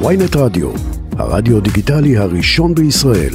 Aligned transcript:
ויינט 0.00 0.36
רדיו, 0.36 0.70
הרדיו 1.12 1.60
דיגיטלי 1.60 2.16
הראשון 2.16 2.74
בישראל. 2.74 3.34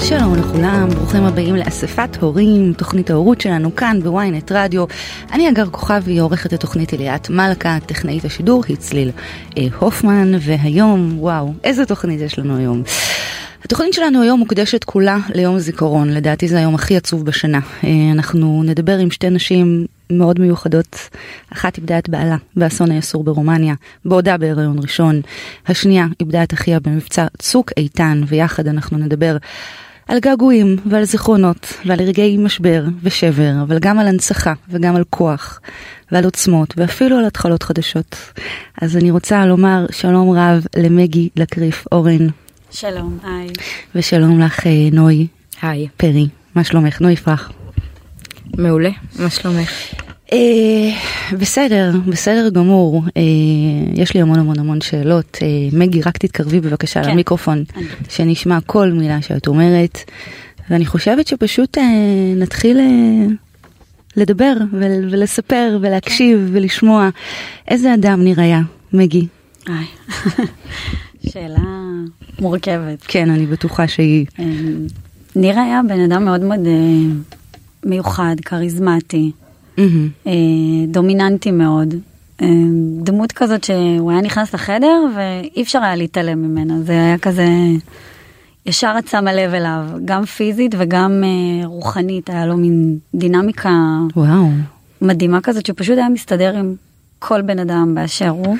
שלום 0.00 0.34
לכולם, 0.34 0.88
ברוכים 0.94 1.24
הבאים 1.24 1.56
לאספת 1.56 2.16
הורים, 2.20 2.72
תוכנית 2.72 3.10
ההורות 3.10 3.40
שלנו 3.40 3.76
כאן 3.76 4.00
בוויינט 4.02 4.52
רדיו. 4.52 4.84
אני 5.32 5.48
אגר 5.48 5.66
כוכבי, 5.70 6.18
עורכת 6.18 6.52
התוכנית 6.52 6.94
אליאת 6.94 7.30
מלכה, 7.30 7.78
טכנאית 7.86 8.24
השידור 8.24 8.64
היא 8.68 8.76
צליל 8.76 9.10
אה, 9.58 9.66
הופמן, 9.78 10.32
והיום, 10.40 11.12
וואו, 11.18 11.54
איזה 11.64 11.86
תוכנית 11.86 12.20
יש 12.20 12.38
לנו 12.38 12.56
היום. 12.56 12.82
התוכנית 13.64 13.94
שלנו 13.94 14.22
היום 14.22 14.40
מוקדשת 14.40 14.84
כולה 14.84 15.18
ליום 15.34 15.58
זיכרון, 15.58 16.08
לדעתי 16.08 16.48
זה 16.48 16.58
היום 16.58 16.74
הכי 16.74 16.96
עצוב 16.96 17.26
בשנה. 17.26 17.60
אה, 17.84 17.90
אנחנו 18.12 18.62
נדבר 18.62 18.98
עם 18.98 19.10
שתי 19.10 19.30
נשים 19.30 19.86
מאוד 20.10 20.40
מיוחדות. 20.40 21.08
אחת 21.52 21.76
איבדה 21.76 21.98
את 21.98 22.08
בעלה 22.08 22.36
באסון 22.56 22.90
היסור 22.90 23.24
ברומניה, 23.24 23.74
בעודה 24.04 24.36
בהיריון 24.36 24.78
ראשון. 24.78 25.20
השנייה 25.66 26.06
איבדה 26.20 26.42
את 26.42 26.52
אחיה 26.52 26.80
במבצע 26.80 27.26
צוק 27.38 27.70
איתן, 27.76 28.22
ויחד 28.26 28.66
אנחנו 28.66 28.98
נדבר 28.98 29.36
על 30.08 30.18
געגועים 30.20 30.76
ועל 30.86 31.04
זיכרונות 31.04 31.72
ועל 31.86 32.00
רגעי 32.00 32.36
משבר 32.36 32.84
ושבר, 33.02 33.52
אבל 33.62 33.78
גם 33.78 33.98
על 33.98 34.06
הנצחה 34.06 34.52
וגם 34.70 34.96
על 34.96 35.04
כוח 35.10 35.60
ועל 36.12 36.24
עוצמות 36.24 36.74
ואפילו 36.76 37.18
על 37.18 37.24
התחלות 37.24 37.62
חדשות. 37.62 38.16
אז 38.82 38.96
אני 38.96 39.10
רוצה 39.10 39.46
לומר 39.46 39.86
שלום 39.90 40.30
רב 40.30 40.66
למגי 40.76 41.28
לקריף 41.36 41.86
אורן. 41.92 42.28
שלום, 42.72 43.18
היי. 43.24 43.48
ושלום 43.94 44.40
לך 44.40 44.66
אה, 44.66 44.88
נוי 44.92 45.26
היי. 45.62 45.88
פרי. 45.96 46.28
מה 46.54 46.64
שלומך? 46.64 47.00
נוי 47.00 47.12
יפרח. 47.12 47.52
מעולה, 48.58 48.90
מה 49.18 49.30
שלומך? 49.30 49.70
אה, 50.32 50.38
בסדר, 51.38 51.92
בסדר 52.08 52.48
גמור. 52.52 53.02
אה, 53.16 53.22
יש 53.94 54.14
לי 54.14 54.20
המון 54.20 54.38
המון 54.38 54.58
המון 54.58 54.80
שאלות. 54.80 55.38
מגי, 55.72 56.02
רק 56.02 56.18
תתקרבי 56.18 56.60
בבקשה 56.60 57.02
כן. 57.04 57.10
למיקרופון, 57.10 57.64
אני- 57.76 57.84
שנשמע 58.08 58.58
כל 58.60 58.90
מילה 58.92 59.22
שאת 59.22 59.46
אומרת. 59.46 59.98
ואני 60.70 60.86
חושבת 60.86 61.26
שפשוט 61.26 61.78
נתחיל 62.36 62.78
לדבר 64.16 64.52
ול, 64.72 64.82
ולספר 65.10 65.78
ולהקשיב 65.80 66.38
כן. 66.48 66.56
ולשמוע 66.56 67.08
איזה 67.68 67.94
אדם 67.94 68.22
ניר 68.22 68.40
היה, 68.40 68.60
מגי. 68.92 69.26
שאלה 71.30 71.58
מורכבת. 72.40 73.02
כן, 73.02 73.30
אני 73.30 73.46
בטוחה 73.46 73.88
שהיא... 73.88 74.26
אמ, 74.38 74.86
ניר 75.36 75.58
היה 75.60 75.80
בן 75.88 76.00
אדם 76.00 76.24
מאוד 76.24 76.40
מאוד 76.40 76.66
אה, 76.66 77.14
מיוחד, 77.84 78.36
כריזמטי. 78.44 79.32
אה, 80.26 80.32
דומיננטי 80.88 81.50
מאוד. 81.50 81.94
אה, 82.42 82.48
דמות 83.02 83.32
כזאת 83.32 83.64
שהוא 83.64 84.10
היה 84.10 84.20
נכנס 84.20 84.54
לחדר 84.54 85.04
ואי 85.16 85.62
אפשר 85.62 85.82
היה 85.82 85.96
להתעלם 85.96 86.42
ממנה, 86.42 86.80
זה 86.80 86.92
היה 86.92 87.18
כזה, 87.18 87.46
ישר 88.66 88.94
את 88.98 89.08
שמה 89.08 89.32
לב 89.32 89.54
אליו, 89.54 89.84
גם 90.04 90.24
פיזית 90.24 90.74
וגם 90.78 91.22
אה, 91.24 91.66
רוחנית, 91.66 92.30
היה 92.30 92.46
לו 92.46 92.56
מין 92.56 92.98
דינמיקה 93.14 93.70
וואו. 94.16 94.48
מדהימה 95.02 95.40
כזאת 95.40 95.66
שפשוט 95.66 95.98
היה 95.98 96.08
מסתדר 96.08 96.56
עם 96.56 96.74
כל 97.18 97.42
בן 97.42 97.58
אדם 97.58 97.94
באשר 97.94 98.28
הוא. 98.28 98.56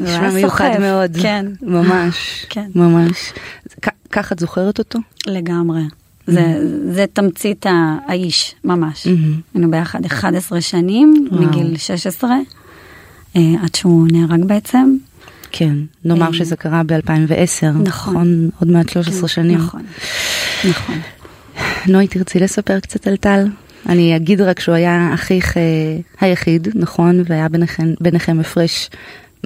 נשמע 0.00 0.30
מיוחד 0.30 0.70
מאוד. 0.80 1.16
כן, 1.22 1.46
ממש. 1.62 2.16
כן. 2.50 2.70
ממש. 2.74 3.32
כ- 3.82 3.88
כך 4.12 4.32
את 4.32 4.38
זוכרת 4.38 4.78
אותו? 4.78 4.98
לגמרי. 5.26 5.82
זה, 6.26 6.62
זה 6.90 7.04
תמצית 7.12 7.66
האיש, 8.08 8.54
ממש. 8.64 9.06
מהמם. 9.06 9.40
היינו 9.54 9.70
ביחד 9.70 10.04
11 10.04 10.60
שנים. 10.60 11.28
מגיל 11.32 11.76
16, 11.76 12.30
אה, 13.36 13.40
עד 13.62 13.74
שהוא 13.74 14.08
נהרג 14.12 14.44
בעצם. 14.44 14.96
כן, 15.52 15.74
נאמר 16.04 16.26
אה, 16.26 16.32
שזה 16.32 16.56
קרה 16.56 16.82
ב-2010, 16.82 17.02
נכון. 17.66 17.82
נכון? 17.82 18.50
עוד 18.60 18.68
מעט 18.70 18.88
13 18.88 19.28
שנים. 19.28 19.58
נכון, 19.58 19.82
נכון. 20.70 20.98
נוי, 21.86 22.06
תרצי 22.08 22.40
לספר 22.40 22.80
קצת 22.80 23.06
על 23.06 23.16
טל? 23.16 23.46
אני 23.88 24.16
אגיד 24.16 24.40
רק 24.40 24.60
שהוא 24.60 24.74
היה 24.74 25.10
אחיך 25.14 25.56
אה, 25.56 25.62
היחיד, 26.20 26.68
נכון? 26.74 27.22
והיה 27.26 27.48
ביניכם, 27.48 27.88
ביניכם 28.00 28.40
הפרש 28.40 28.90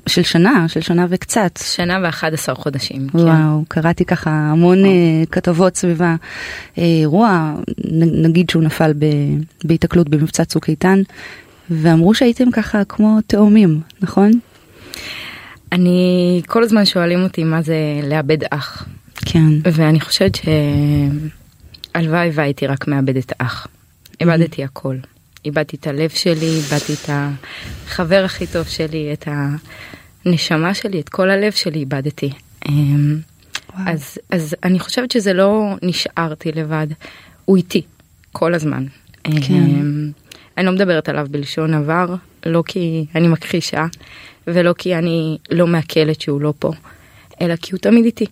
של 0.07 0.23
שנה, 0.23 0.69
של 0.69 0.81
שנה 0.81 1.07
וקצת. 1.09 1.59
שנה 1.63 1.99
ו-11 2.03 2.55
חודשים. 2.55 3.09
כן. 3.09 3.19
וואו, 3.19 3.65
קראתי 3.69 4.05
ככה 4.05 4.31
המון 4.31 4.85
אה, 4.85 4.91
כתבות 5.31 5.77
סביב 5.77 6.01
האירוע, 6.77 7.55
נגיד 8.25 8.51
שהוא 8.51 8.63
נפל 8.63 8.93
ב- 8.99 9.41
בהיתקלות 9.65 10.09
במבצע 10.09 10.45
צוק 10.45 10.69
איתן, 10.69 11.03
ואמרו 11.71 12.15
שהייתם 12.15 12.51
ככה 12.51 12.85
כמו 12.85 13.19
תאומים, 13.27 13.81
נכון? 14.01 14.31
אני, 15.73 16.43
כל 16.47 16.63
הזמן 16.63 16.85
שואלים 16.85 17.23
אותי 17.23 17.45
מה 17.45 17.63
זה 17.63 17.77
לאבד 18.03 18.39
אח, 18.51 18.87
כן. 19.25 19.49
ואני 19.73 20.01
חושבת 20.01 20.39
שהלוואי 21.95 22.31
והייתי 22.33 22.67
רק 22.67 22.89
מאבדת 22.89 23.33
אח. 23.39 23.67
איבדתי 24.21 24.65
הכל. 24.65 24.97
איבדתי 25.45 25.77
את 25.77 25.87
הלב 25.87 26.11
שלי, 26.11 26.47
איבדתי 26.47 26.93
את 26.93 27.09
החבר 27.09 28.23
הכי 28.25 28.47
טוב 28.47 28.69
שלי, 28.69 29.13
את 29.13 29.29
הנשמה 30.27 30.75
שלי, 30.75 31.01
את 31.01 31.09
כל 31.09 31.31
הלב 31.31 31.53
שלי 31.53 31.79
איבדתי. 31.79 32.31
אמ, 32.69 33.19
וואו. 33.75 33.89
אז, 33.89 34.19
אז 34.31 34.57
אני 34.63 34.79
חושבת 34.79 35.11
שזה 35.11 35.33
לא 35.33 35.75
נשארתי 35.83 36.53
לבד, 36.53 36.87
הוא 37.45 37.57
איתי 37.57 37.83
כל 38.33 38.55
הזמן. 38.55 38.87
כן. 39.25 39.31
אמ, 39.55 40.11
אני 40.59 40.67
לא 40.67 40.73
מדברת 40.73 41.09
עליו 41.09 41.27
בלשון 41.31 41.75
עבר, 41.75 42.15
לא 42.47 42.63
כי 42.67 43.07
אני 43.15 43.29
מכחישה, 43.29 43.87
ולא 44.47 44.75
כי 44.79 44.95
אני 44.95 45.39
לא 45.51 45.67
מעכלת 45.67 46.21
שהוא 46.21 46.41
לא 46.41 46.53
פה, 46.59 46.73
אלא 47.41 47.57
כי 47.57 47.73
הוא 47.73 47.79
תמיד 47.79 48.05
איתי. 48.05 48.27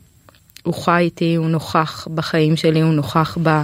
הוא 0.63 0.75
חי 0.75 1.01
איתי, 1.01 1.35
הוא 1.35 1.49
נוכח 1.49 2.09
בחיים 2.15 2.57
שלי, 2.57 2.81
הוא 2.81 2.95
נוכח 2.95 3.39
ב, 3.43 3.63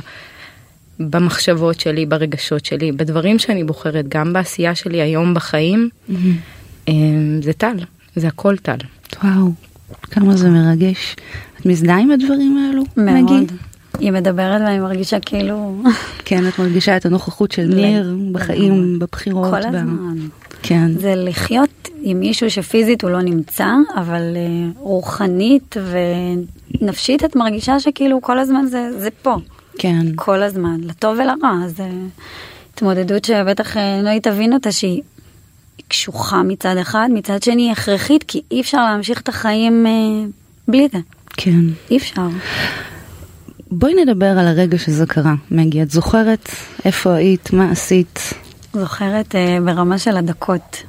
במחשבות 1.01 1.81
שלי, 1.81 2.07
ברגשות 2.07 2.65
שלי, 2.65 2.93
בדברים 2.93 3.39
שאני 3.39 3.65
בוחרת, 3.65 4.09
גם 4.09 4.33
בעשייה 4.33 4.75
שלי 4.75 5.01
היום 5.03 5.35
בחיים, 5.35 5.89
מהמם. 6.09 6.37
אמ, 6.89 7.41
זה 7.43 7.53
טל, 7.53 7.77
זה 8.17 8.29
הכל 8.29 8.57
טל. 8.57 8.77
וואו, 9.25 9.53
כמה 10.03 10.37
זה 10.37 10.49
מרגש. 10.51 11.17
את 11.61 11.67
מזדהה 11.67 11.99
עם 11.99 12.11
הדברים 12.11 12.57
האלו, 12.57 12.83
מגי? 12.97 13.35
מאוד. 13.35 13.53
היא 13.99 14.13
מדברת 14.13 14.61
ואני 14.61 14.79
מרגישה 14.79 15.21
כאילו 15.21 15.83
כן, 16.25 16.49
את 16.49 16.59
מרגישה 16.59 16.97
את 16.97 17.07
הנוכחות 17.07 17.53
של 17.53 17.67
ניר 17.75 18.17
בחיים. 18.33 18.99
בבחירות. 18.99 19.51
כל 19.51 19.63
ב- 19.63 19.75
הזמן. 19.75 20.17
כן, 20.63 20.91
זה 20.93 21.15
לחיות 21.17 21.89
עם 22.03 22.21
מישהו 22.21 22.51
שפיזית 22.51 23.03
הוא 23.03 23.11
לא 23.11 23.23
נמצא, 23.23 23.69
אבל 23.97 24.23
uh, 24.35 24.79
רוחנית 24.79 25.77
ונפשית 26.81 27.25
את 27.25 27.37
מרגישה 27.37 27.81
שכאילו 27.81 28.21
כל 28.23 28.39
הזמן 28.39 28.67
זה, 28.67 28.91
זה 28.99 29.09
פה, 29.23 29.37
כן. 29.79 30.07
כל 30.17 30.43
הזמן, 30.43 30.81
לטוב 30.81 31.19
ולרע. 31.19 31.69
זה 31.69 31.89
התמודדות 32.75 33.25
שבטח 33.25 33.77
אה, 33.77 34.03
נוי 34.03 34.21
תבין 34.21 34.53
אותה 34.53 34.73
שהיא 34.73 35.03
קשוחה 35.89 36.43
מצד 36.43 36.77
אחד, 36.77 37.09
מצד 37.13 37.43
שני 37.43 37.63
היא 37.63 37.73
הכרחית, 37.73 38.25
כי 38.29 38.43
אי 38.51 38.61
אפשר 38.61 38.85
להמשיך 38.85 39.21
את 39.21 39.29
החיים 39.29 39.87
uh, 39.87 40.31
בלי 40.69 40.89
זה, 40.93 40.99
כן. 41.37 41.61
אי 41.91 41.97
אפשר. 41.97 42.29
בואי 43.71 44.05
נדבר 44.05 44.27
על 44.27 44.47
הרגע 44.47 44.79
שזה 44.79 45.07
קרה, 45.07 45.35
מגי. 45.51 45.83
את 45.83 45.91
זוכרת 45.91 46.49
איפה 46.85 47.15
היית, 47.15 47.53
מה 47.53 47.71
עשית? 47.71 48.33
זוכרת 48.73 49.35
uh, 49.35 49.65
ברמה 49.65 49.99
של 49.99 50.17
הדקות, 50.17 50.83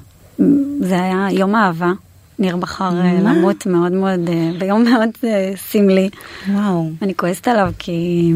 זה 0.82 1.02
היה 1.02 1.28
יום 1.32 1.56
אהבה. 1.56 1.92
ניר 2.40 2.58
בחר 2.58 2.90
uh, 2.90 3.24
מה? 3.24 3.34
למות 3.34 3.66
מאוד 3.66 3.92
מאוד, 3.92 4.20
uh, 4.28 4.60
ביום 4.60 4.84
מאוד 4.84 5.10
סמלי. 5.56 6.10
וואו. 6.50 6.90
אני 7.02 7.16
כועסת 7.16 7.48
עליו 7.48 7.72
כי 7.80 8.32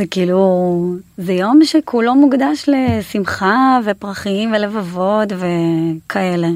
זה 0.00 0.06
כאילו, 0.06 0.94
זה 1.18 1.32
יום 1.32 1.60
שכולו 1.64 2.14
מוקדש 2.14 2.68
לשמחה 2.68 3.78
ופרחים 3.84 4.52
ולבבות 4.52 5.28
וכאלה. 5.32 6.48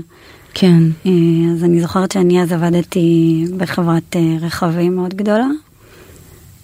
כן. 0.54 0.82
אה, 1.06 1.10
אז 1.52 1.64
אני 1.64 1.80
זוכרת 1.80 2.12
שאני 2.12 2.42
אז 2.42 2.52
עבדתי 2.52 3.44
בחברת 3.56 4.16
אה, 4.16 4.36
רכבים 4.40 4.96
מאוד 4.96 5.14
גדולה. 5.14 5.46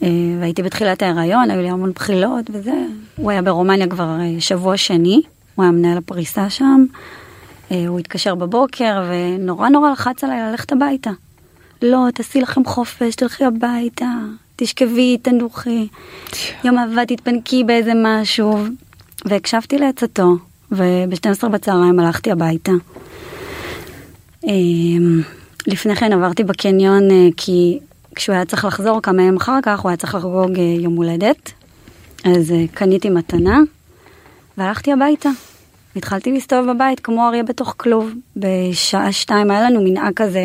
אה, 0.03 0.09
והייתי 0.41 0.63
בתחילת 0.63 1.03
ההיריון, 1.03 1.51
היו 1.51 1.63
לי 1.63 1.71
המון 1.71 1.93
בחילות 1.93 2.51
וזה. 2.53 2.85
הוא 3.17 3.31
היה 3.31 3.43
ברומניה 3.43 3.87
כבר 3.87 4.17
שבוע 4.39 4.77
שני, 4.77 5.23
הוא 5.55 5.63
היה 5.63 5.73
מנהל 5.73 5.99
הפריסה 5.99 6.51
שם. 6.51 6.85
הוא 7.89 7.99
התקשר 7.99 8.35
בבוקר 8.35 9.03
ונורא 9.11 9.69
נורא 9.69 9.91
לחץ 9.91 10.25
עליי 10.25 10.41
ללכת 10.51 10.73
הביתה. 10.73 11.11
לא, 11.83 12.07
תעשי 12.15 12.41
לכם 12.41 12.65
חופש, 12.65 13.15
תלכי 13.15 13.45
הביתה, 13.45 14.11
תשכבי, 14.63 15.19
תנוחי. 15.23 15.87
יום 16.65 16.79
אהבה 16.79 17.07
תתפנקי 17.07 17.65
באיזה 17.65 17.93
משהו. 17.97 18.59
והקשבתי 19.25 19.79
לעצתו, 19.79 20.37
וב-12 20.73 21.49
בצהריים 21.49 22.01
הלכתי 22.01 22.31
הביתה. 22.31 22.73
אמ, 24.45 25.23
לפני 25.67 25.97
כן 25.97 26.13
עברתי 26.13 26.45
בקניון 26.45 27.11
אה, 27.11 27.29
כי 27.37 27.79
כשהוא 28.15 28.35
היה 28.35 28.45
צריך 28.45 28.65
לחזור 28.65 29.03
כמה 29.03 29.23
ימים 29.23 29.37
אחר 29.37 29.59
כך, 29.63 29.81
הוא 29.81 29.89
היה 29.89 29.97
צריך 29.97 30.15
לחגוג 30.15 30.59
אה, 30.59 30.65
יום 30.79 30.97
הולדת. 30.97 31.53
אז 32.25 32.53
אה, 32.53 32.65
קניתי 32.75 33.11
מתנה, 33.11 33.61
והלכתי 34.59 34.93
הביתה. 34.93 35.29
התחלתי 35.97 36.33
להסתובב 36.33 36.71
בבית 36.71 37.01
כמו 37.01 37.29
אריה 37.29 37.43
בתוך 37.43 37.75
כלוב. 37.77 38.11
בשעה 38.37 39.13
שתיים 39.13 39.51
היה 39.51 39.71
לנו 39.71 39.81
מנהג 39.85 40.13
כזה, 40.17 40.45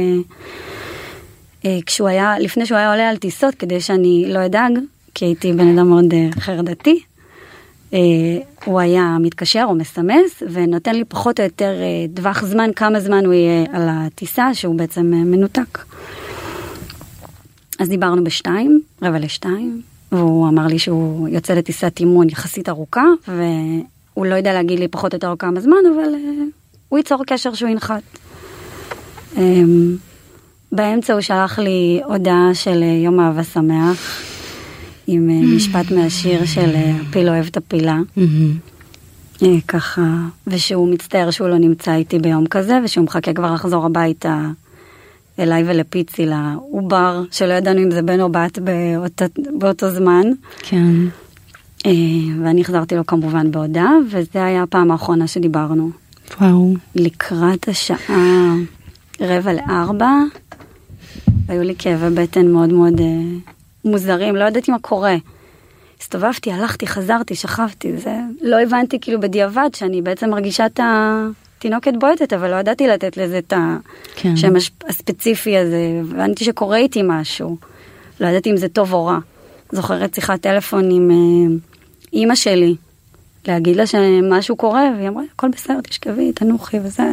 כשהוא 1.86 2.08
היה, 2.08 2.40
לפני 2.40 2.66
שהוא 2.66 2.78
היה 2.78 2.92
עולה 2.92 3.10
על 3.10 3.18
טיסות, 3.18 3.56
כדי 3.56 3.82
שאני 3.82 4.26
לא 4.28 4.46
אדאג, 4.46 4.80
כי 5.14 5.26
הייתי 5.26 5.54
בן 5.54 5.78
אדם 5.78 5.90
מאוד 5.90 6.14
אה, 6.14 6.30
חרדתי. 6.40 7.04
אה, 7.94 8.00
הוא 8.66 8.80
היה 8.80 9.18
מתקשר 9.20 9.66
או 9.68 9.76
מסמס 9.76 10.44
ונותן 10.52 10.96
לי 10.96 11.06
פחות 11.06 11.40
או 11.40 11.46
יותר 11.46 11.74
טווח 12.16 12.46
זמן, 12.46 12.70
כמה 12.76 13.00
זמן 13.00 13.26
הוא 13.26 13.34
יהיה 13.34 13.66
על 13.74 13.88
הטיסה, 13.90 14.54
שהוא 14.54 14.76
בעצם 14.76 15.06
מנותק. 15.06 15.86
אז 17.80 17.90
דיברנו 17.90 18.24
בשתיים, 18.24 18.82
רבע 19.02 19.20
לשתיים, 19.20 19.82
והוא 20.12 20.48
אמר 20.48 20.68
לי 20.68 20.80
שהוא 20.80 21.28
יוצא 21.28 21.54
לטיסת 21.54 22.00
אימון 22.00 22.30
יחסית 22.30 22.70
ארוכה, 22.70 23.06
והוא 23.28 24.26
לא 24.26 24.36
יודע 24.36 24.54
להגיד 24.54 24.80
לי 24.80 24.88
פחות 24.88 25.14
או 25.14 25.16
יותר 25.16 25.34
כמה 25.40 25.62
זמן, 25.62 25.78
אבל 25.96 26.10
הוא 26.90 27.00
ייצור 27.00 27.24
קשר 27.28 27.54
שהוא 27.54 27.70
ינחת. 27.70 28.04
באמצע 30.76 31.14
הוא 31.14 31.22
שלח 31.22 31.60
לי 31.60 32.02
הודעה 32.06 32.50
של 32.54 32.82
uh, 32.82 33.06
יום 33.06 33.20
אהבה 33.20 33.44
שמח, 33.44 34.22
עם 35.08 35.30
uh, 35.30 35.56
משפט 35.56 35.92
מהשיר 35.92 36.46
של 36.46 36.74
uh, 36.74 37.14
פיל 37.14 37.30
אוהב 37.30 37.46
את 37.46 37.58
הפילה. 37.58 38.00
Uh, 38.18 38.22
ככה, 39.68 40.02
ושהוא 40.48 40.94
מצטער 40.94 41.32
שהוא 41.32 41.48
לא 41.48 41.58
נמצא 41.58 41.96
איתי 41.96 42.20
ביום 42.20 42.48
כזה, 42.48 42.80
ושהוא 42.84 43.06
מחכה 43.06 43.34
כבר 43.34 43.54
לחזור 43.54 43.86
הביתה 43.86 44.42
אליי 45.40 45.64
ולפיצי 45.68 46.26
לעובר, 46.26 47.24
שלא 47.32 47.54
ידענו 47.54 47.84
אם 47.84 47.92
זה 47.92 48.02
בן 48.02 48.22
או 48.22 48.32
בת 48.32 48.60
באות, 48.60 49.22
באותו 49.60 49.92
זמן. 49.92 50.24
כן. 50.60 50.92
אה, 51.86 51.92
ואני 52.44 52.62
החזרתי 52.62 52.96
לו 52.96 53.06
כמובן 53.06 53.52
בהודעה, 53.52 53.92
וזה 54.12 54.46
היה 54.46 54.64
הפעם 54.64 54.92
האחרונה 54.92 55.28
שדיברנו. 55.28 55.90
וואו. 56.42 56.74
לקראת 56.96 57.68
השעה 57.68 58.54
רבע 59.22 59.54
לארבע, 59.54 60.12
היו 61.48 61.64
לי 61.64 61.76
כאבי 61.78 62.16
בטן 62.16 62.48
מאוד 62.48 62.74
מאוד 62.74 63.00
אה, 63.00 63.06
מוזרים, 63.86 64.36
לא 64.36 64.44
ידעתי 64.44 64.72
מה 64.72 64.80
קורה. 64.80 65.16
הסתובבתי, 66.02 66.52
הלכתי, 66.52 66.88
חזרתי, 66.88 67.36
שכבתי, 67.36 67.98
זה 67.98 68.16
לא 68.42 68.62
הבנתי 68.62 69.00
כאילו 69.00 69.20
בדיעבד 69.20 69.70
שאני 69.74 70.02
בעצם 70.02 70.30
מרגישה 70.30 70.66
את 70.66 70.80
ה... 70.80 71.28
תינוקת 71.60 71.94
בועטת, 72.00 72.34
אבל 72.34 72.52
לא 72.52 72.56
ידעתי 72.56 72.88
לתת 72.88 73.18
לזה 73.18 73.38
את 73.38 73.54
השם 73.54 74.48
כן. 74.50 74.56
הספציפי 74.90 75.58
הזה, 75.58 76.02
הבנתי 76.02 76.44
שקורה 76.44 76.78
איתי 76.78 77.02
משהו. 77.04 77.58
לא 78.20 78.28
ידעתי 78.28 78.52
אם 78.52 78.58
זה 78.58 78.70
טוב 78.70 78.94
או 78.94 79.06
רע. 79.06 79.18
זוכרת 79.72 80.14
שיחת 80.14 80.42
טלפון 80.42 80.92
עם 80.92 81.12
אה, 81.12 81.56
אימא 82.14 82.36
שלי, 82.36 82.76
להגיד 83.48 83.76
לה 83.76 83.88
שמשהו 83.88 84.56
קורה, 84.56 84.84
והיא 84.98 85.08
אמרה, 85.08 85.24
הכל 85.36 85.48
בסדר, 85.50 85.82
תשכבי, 85.82 86.32
תנוחי 86.34 86.78
וזה. 86.84 87.12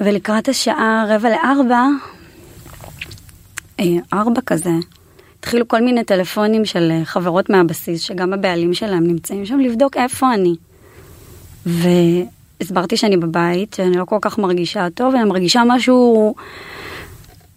ולקראת 0.00 0.48
השעה 0.48 1.04
רבע 1.08 1.30
לארבע, 1.30 1.82
ארבע 4.12 4.40
כזה, 4.46 4.70
התחילו 5.38 5.68
כל 5.68 5.80
מיני 5.80 6.04
טלפונים 6.04 6.64
של 6.64 6.88
אה, 6.90 7.04
חברות 7.04 7.50
מהבסיס, 7.50 8.00
שגם 8.00 8.32
הבעלים 8.32 8.74
שלהם 8.74 9.06
נמצאים 9.06 9.46
שם, 9.46 9.60
לבדוק 9.60 9.96
איפה 9.96 10.34
אני. 10.34 10.54
ו... 11.66 11.88
הסברתי 12.60 12.96
שאני 12.96 13.16
בבית, 13.16 13.74
שאני 13.74 13.96
לא 13.96 14.04
כל 14.04 14.18
כך 14.20 14.38
מרגישה 14.38 14.88
טוב, 14.94 15.14
אני 15.14 15.24
מרגישה 15.24 15.62
משהו... 15.66 16.34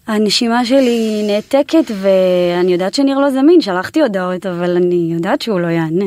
הנשימה 0.06 0.64
שלי 0.64 1.24
נעתקת 1.26 1.90
ואני 2.00 2.72
יודעת 2.72 2.94
שניר 2.94 3.18
לא 3.18 3.30
זמין, 3.30 3.60
שלחתי 3.60 4.00
הודעות, 4.00 4.46
אבל 4.46 4.76
אני 4.76 5.08
יודעת 5.12 5.42
שהוא 5.42 5.60
לא 5.60 5.66
יענה. 5.66 6.04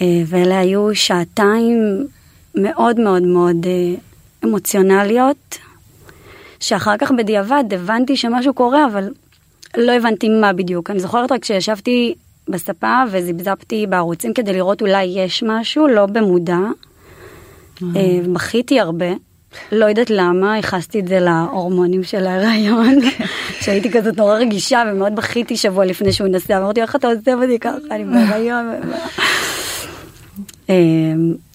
אה, 0.00 0.22
ואלה 0.26 0.58
היו 0.58 0.94
שעתיים 0.94 2.06
מאוד 2.54 3.00
מאוד 3.00 3.22
מאוד 3.22 3.66
אה, 3.66 3.94
אמוציונליות, 4.44 5.58
שאחר 6.60 6.96
כך 6.98 7.10
בדיעבד 7.10 7.64
הבנתי 7.72 8.16
שמשהו 8.16 8.54
קורה, 8.54 8.86
אבל 8.86 9.08
לא 9.76 9.92
הבנתי 9.92 10.28
מה 10.28 10.52
בדיוק. 10.52 10.90
אני 10.90 11.00
זוכרת 11.00 11.32
רק 11.32 11.44
שישבתי 11.44 12.14
בספה 12.48 13.02
וזיבזבתי 13.10 13.86
בערוצים 13.86 14.34
כדי 14.34 14.52
לראות 14.52 14.82
אולי 14.82 15.04
יש 15.04 15.42
משהו, 15.46 15.88
לא 15.88 16.06
במודע. 16.06 16.58
אה, 17.82 18.18
בכיתי 18.32 18.80
הרבה. 18.80 19.06
לא 19.72 19.84
יודעת 19.84 20.10
למה, 20.10 20.56
ייחסתי 20.56 21.00
את 21.00 21.08
זה 21.08 21.20
להורמונים 21.20 22.04
של 22.04 22.26
ההיריון, 22.26 22.98
שהייתי 23.62 23.90
כזאת 23.90 24.16
נורא 24.16 24.34
רגישה 24.34 24.82
ומאוד 24.92 25.16
בכיתי 25.16 25.56
שבוע 25.56 25.84
לפני 25.84 26.12
שהוא 26.12 26.28
נסע, 26.28 26.58
אמרתי 26.58 26.82
איך 26.82 26.96
אתה 26.96 27.08
עושה 27.08 27.34
אותי 27.34 27.58
ככה, 27.58 27.76
אני 27.90 28.04
בהיריון. 28.04 28.66
אה, 30.70 30.74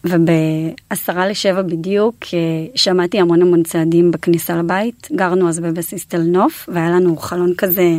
ובעשרה 0.03 1.27
לשבע 1.27 1.61
בדיוק 1.61 2.15
אה, 2.33 2.39
שמעתי 2.75 3.19
המון 3.19 3.41
המון 3.41 3.63
צעדים 3.63 4.11
בכניסה 4.11 4.55
לבית, 4.55 5.07
גרנו 5.15 5.49
אז 5.49 5.59
בבסיס 5.59 6.05
תל 6.05 6.21
נוף 6.21 6.69
והיה 6.73 6.89
לנו 6.89 7.17
חלון 7.17 7.53
כזה 7.57 7.97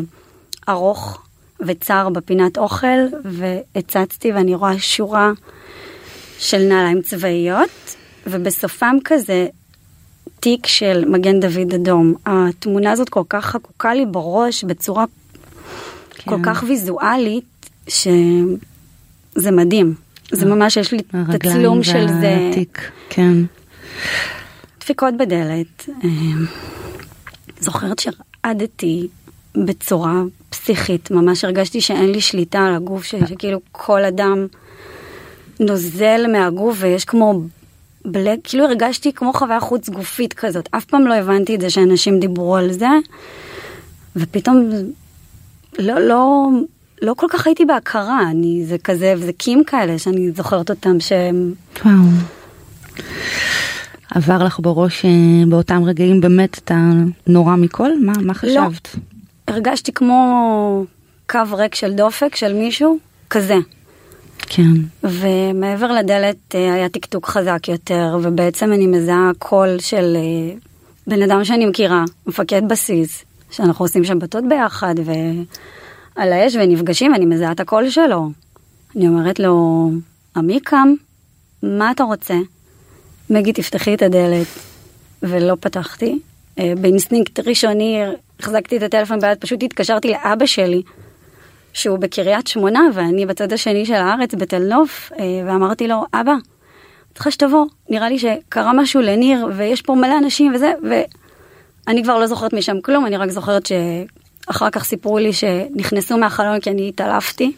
ארוך 0.68 1.22
וצר 1.60 2.08
בפינת 2.08 2.58
אוכל 2.58 3.06
והצצתי 3.24 4.32
ואני 4.32 4.54
רואה 4.54 4.78
שורה 4.78 5.32
של 6.38 6.68
נעליים 6.68 7.02
צבאיות 7.02 7.96
ובסופם 8.26 8.96
כזה 9.04 9.46
תיק 10.40 10.66
של 10.66 11.04
מגן 11.08 11.40
דוד 11.40 11.74
אדום. 11.74 12.14
התמונה 12.26 12.92
הזאת 12.92 13.08
כל 13.08 13.22
כך 13.28 13.44
חקוקה 13.44 13.94
לי 13.94 14.06
בראש 14.06 14.64
בצורה 14.64 15.04
כן. 16.10 16.30
כל 16.30 16.38
כך 16.42 16.64
ויזואלית, 16.68 17.70
שזה 17.88 19.50
מדהים. 19.52 19.94
זה 20.32 20.46
ממש, 20.46 20.76
יש 20.76 20.92
לי 20.92 20.98
תצלום 21.38 21.82
של 21.82 22.08
זה. 22.08 22.50
תיק, 22.52 22.90
כן. 23.10 23.34
דפיקות 24.80 25.14
בדלת. 25.16 25.88
אה, 26.04 26.08
זוכרת 27.60 27.98
שרעדתי 27.98 29.08
בצורה 29.56 30.22
פסיכית, 30.50 31.10
ממש 31.10 31.44
הרגשתי 31.44 31.80
שאין 31.80 32.12
לי 32.12 32.20
שליטה 32.20 32.66
על 32.66 32.74
הגוף 32.74 33.04
שלי, 33.04 33.26
שכאילו 33.26 33.60
כל 33.72 34.04
אדם 34.04 34.46
נוזל 35.60 36.26
מהגוף 36.32 36.76
ויש 36.80 37.04
כמו 37.04 37.40
בלק, 38.04 38.38
כאילו 38.44 38.64
הרגשתי 38.64 39.12
כמו 39.12 39.32
חוויה 39.32 39.60
חוץ 39.60 39.88
גופית 39.88 40.32
כזאת, 40.32 40.68
אף 40.70 40.84
פעם 40.84 41.06
לא 41.06 41.14
הבנתי 41.14 41.54
את 41.54 41.60
זה 41.60 41.70
שאנשים 41.70 42.20
דיברו 42.20 42.56
על 42.56 42.72
זה, 42.72 42.88
ופתאום 44.16 44.70
לא, 45.78 46.00
לא, 46.00 46.48
לא 47.04 47.14
כל 47.16 47.26
כך 47.30 47.46
הייתי 47.46 47.64
בהכרה, 47.64 48.20
אני, 48.30 48.64
זה 48.64 48.78
כזה 48.78 49.12
הבזקים 49.12 49.64
כאלה 49.64 49.98
שאני 49.98 50.30
זוכרת 50.30 50.70
אותם 50.70 51.00
שהם... 51.00 51.54
וואו. 51.84 51.94
עבר 54.10 54.44
לך 54.44 54.60
בראש 54.60 55.04
אה, 55.04 55.10
באותם 55.48 55.84
רגעים 55.84 56.20
באמת 56.20 56.58
את 56.58 56.70
הנורא 56.74 57.56
מכל? 57.56 57.90
מה, 58.00 58.12
מה 58.20 58.32
לא. 58.32 58.38
חשבת? 58.38 58.96
לא, 58.96 59.02
הרגשתי 59.48 59.92
כמו 59.92 60.84
קו 61.28 61.38
ריק 61.52 61.74
של 61.74 61.92
דופק 61.92 62.36
של 62.36 62.52
מישהו, 62.52 62.98
כזה. 63.30 63.56
כן. 64.38 64.72
ומעבר 65.02 65.92
לדלת 65.92 66.54
אה, 66.54 66.74
היה 66.74 66.88
טקטוק 66.88 67.26
חזק 67.26 67.68
יותר, 67.68 68.18
ובעצם 68.22 68.72
אני 68.72 68.86
מזהה 68.86 69.30
קול 69.38 69.78
של 69.78 70.16
אה, 70.16 70.56
בן 71.06 71.22
אדם 71.22 71.44
שאני 71.44 71.66
מכירה, 71.66 72.04
מפקד 72.26 72.62
בסיס, 72.68 73.24
שאנחנו 73.50 73.84
עושים 73.84 74.04
שבתות 74.04 74.44
ביחד, 74.48 74.94
ועל 76.16 76.32
האש 76.32 76.56
ונפגשים, 76.56 77.12
ואני 77.12 77.26
מזהה 77.26 77.52
את 77.52 77.60
הקול 77.60 77.90
שלו. 77.90 78.30
אני 78.96 79.08
אומרת 79.08 79.38
לו, 79.38 79.90
עמיקם, 80.36 80.94
מה 81.62 81.90
אתה 81.90 82.04
רוצה? 82.04 82.34
מגי, 83.30 83.52
תפתחי 83.52 83.94
את 83.94 84.02
הדלת. 84.02 84.46
ולא 85.22 85.56
פתחתי. 85.60 86.18
אה, 86.58 86.72
באינסטינקט 86.80 87.40
ראשוני 87.40 88.02
החזקתי 88.40 88.76
את 88.76 88.82
הטלפון 88.82 89.20
ביד, 89.20 89.38
פשוט 89.38 89.62
התקשרתי 89.62 90.08
לאבא 90.08 90.46
שלי. 90.46 90.82
שהוא 91.74 91.98
בקריית 91.98 92.46
שמונה 92.46 92.80
ואני 92.92 93.26
בצד 93.26 93.52
השני 93.52 93.86
של 93.86 93.94
הארץ 93.94 94.34
בתל 94.34 94.58
נוף 94.58 95.12
אה, 95.18 95.24
ואמרתי 95.46 95.88
לו 95.88 96.04
אבא 96.14 96.34
צריכה 97.14 97.30
שתבוא 97.30 97.64
נראה 97.90 98.08
לי 98.08 98.18
שקרה 98.18 98.72
משהו 98.72 99.00
לניר 99.00 99.48
ויש 99.56 99.82
פה 99.82 99.94
מלא 99.94 100.18
אנשים 100.18 100.54
וזה 100.54 100.72
ואני 101.86 102.02
כבר 102.02 102.18
לא 102.18 102.26
זוכרת 102.26 102.52
משם 102.52 102.80
כלום 102.80 103.06
אני 103.06 103.16
רק 103.16 103.30
זוכרת 103.30 103.68
שאחר 104.46 104.70
כך 104.70 104.84
סיפרו 104.84 105.18
לי 105.18 105.32
שנכנסו 105.32 106.18
מהחלון 106.18 106.60
כי 106.60 106.70
אני 106.70 106.88
התעלפתי 106.88 107.52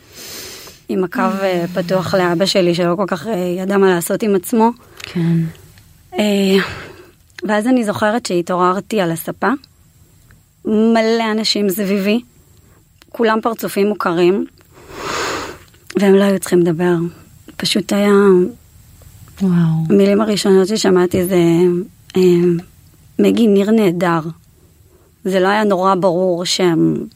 עם 0.88 1.04
הקו 1.04 1.20
אה, 1.42 1.64
פתוח 1.74 2.14
לאבא 2.14 2.46
שלי 2.46 2.74
שלא 2.74 2.94
כל 2.96 3.04
כך 3.06 3.26
אה, 3.26 3.34
ידע 3.58 3.76
מה 3.76 3.94
לעשות 3.94 4.22
עם 4.22 4.34
עצמו. 4.34 4.70
כן. 5.02 5.38
ואז 7.48 7.66
אני 7.66 7.84
זוכרת 7.84 8.26
שהתעוררתי 8.26 9.00
על 9.00 9.12
הספה 9.12 9.50
מלא 10.64 11.32
אנשים 11.32 11.70
סביבי. 11.70 12.20
כולם 13.08 13.40
פרצופים 13.40 13.88
מוכרים, 13.88 14.46
והם 16.00 16.14
לא 16.14 16.24
היו 16.24 16.38
צריכים 16.38 16.60
לדבר. 16.60 16.94
פשוט 17.56 17.92
היה... 17.92 18.12
וואו. 19.42 19.52
המילים 19.90 20.20
הראשונות 20.20 20.68
ששמעתי 20.68 21.24
זה 21.24 21.38
אה, 22.16 22.22
מגי 23.18 23.46
ניר 23.46 23.70
נהדר. 23.70 24.20
זה 25.26 25.40
לא 25.40 25.48
היה 25.48 25.64
נורא 25.64 25.94
ברור 25.94 26.44
שהם 26.44 27.06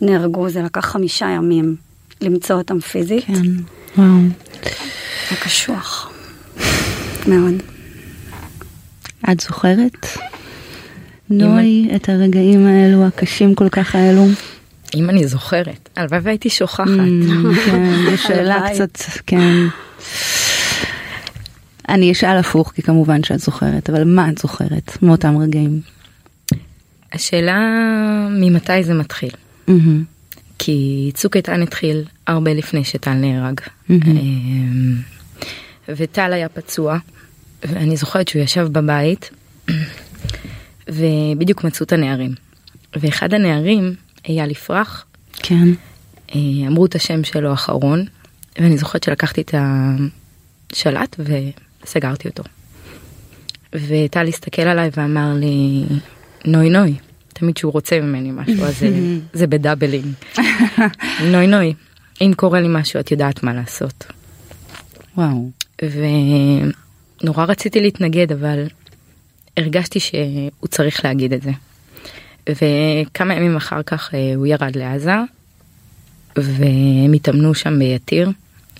נהרגו, 0.00 0.48
זה 0.48 0.62
לקח 0.62 0.86
חמישה 0.86 1.26
ימים 1.26 1.76
למצוא 2.20 2.56
אותם 2.56 2.80
פיזית. 2.80 3.24
כן, 3.24 3.42
וואו. 3.98 4.20
זה 5.30 5.36
קשוח. 5.44 6.10
מאוד. 7.26 7.54
את 9.32 9.40
זוכרת, 9.40 10.06
נוי, 11.30 11.88
את 11.96 12.08
הרגעים 12.08 12.66
האלו, 12.66 13.06
הקשים 13.06 13.54
כל 13.54 13.68
כך 13.68 13.94
האלו? 13.94 14.26
אם 14.94 15.10
אני 15.10 15.26
זוכרת, 15.26 15.88
הלוואי 15.96 16.20
והייתי 16.22 16.50
שוכחת. 16.50 16.86
כן, 17.66 18.10
זו 18.10 18.22
שאלה. 18.22 18.66
קצת, 18.74 18.98
כן. 19.26 19.66
אני 21.88 22.12
אשאל 22.12 22.36
הפוך, 22.36 22.72
כי 22.72 22.82
כמובן 22.82 23.22
שאת 23.22 23.40
זוכרת, 23.40 23.90
אבל 23.90 24.04
מה 24.04 24.28
את 24.28 24.38
זוכרת 24.38 25.02
מאותם 25.02 25.38
רגעים? 25.38 25.80
השאלה 27.12 27.58
ממתי 28.30 28.84
זה 28.84 28.94
מתחיל. 28.94 29.30
כי 30.58 31.10
צוק 31.14 31.36
איתן 31.36 31.62
התחיל 31.62 32.04
הרבה 32.26 32.54
לפני 32.54 32.84
שטל 32.84 33.12
נהרג. 33.12 33.60
אמ, 33.90 34.96
וטל 35.88 36.32
היה 36.32 36.48
פצוע, 36.48 36.98
ואני 37.62 37.96
זוכרת 37.96 38.28
שהוא 38.28 38.42
ישב 38.42 38.68
בבית, 38.72 39.30
ובדיוק 40.88 41.64
מצאו 41.64 41.84
את 41.84 41.92
הנערים. 41.92 42.34
ואחד 42.96 43.34
הנערים, 43.34 43.94
אייל 44.28 44.50
יפרח, 44.50 45.04
כן. 45.32 45.68
אה, 46.34 46.66
אמרו 46.66 46.86
את 46.86 46.94
השם 46.94 47.24
שלו 47.24 47.52
אחרון, 47.52 48.04
ואני 48.58 48.78
זוכרת 48.78 49.02
שלקחתי 49.02 49.40
את 49.40 49.54
השלט 50.72 51.16
וסגרתי 51.84 52.28
אותו. 52.28 52.42
וטל 53.72 54.28
הסתכל 54.28 54.62
עליי 54.62 54.90
ואמר 54.96 55.34
לי, 55.34 55.84
נוי 56.44 56.70
נוי, 56.70 56.94
תמיד 57.28 57.56
שהוא 57.56 57.72
רוצה 57.72 58.00
ממני 58.00 58.30
משהו, 58.32 58.64
אז 58.64 58.84
זה, 59.32 59.46
בדאבלים. 59.52 60.12
נוי 61.24 61.46
נוי, 61.46 61.74
אם 62.20 62.32
קורה 62.36 62.60
לי 62.60 62.68
משהו 62.70 63.00
את 63.00 63.10
יודעת 63.10 63.42
מה 63.42 63.54
לעשות. 63.54 64.06
וואו. 65.16 65.50
ונורא 67.22 67.44
רציתי 67.44 67.80
להתנגד, 67.80 68.32
אבל 68.32 68.66
הרגשתי 69.56 70.00
שהוא 70.00 70.68
צריך 70.68 71.04
להגיד 71.04 71.32
את 71.32 71.42
זה. 71.42 71.50
וכמה 72.48 73.34
ימים 73.34 73.56
אחר 73.56 73.82
כך 73.82 74.14
אה, 74.14 74.34
הוא 74.36 74.46
ירד 74.46 74.76
לעזה, 74.76 75.14
והם 76.36 77.12
התאמנו 77.12 77.54
שם 77.54 77.78
ביתיר. 77.78 78.30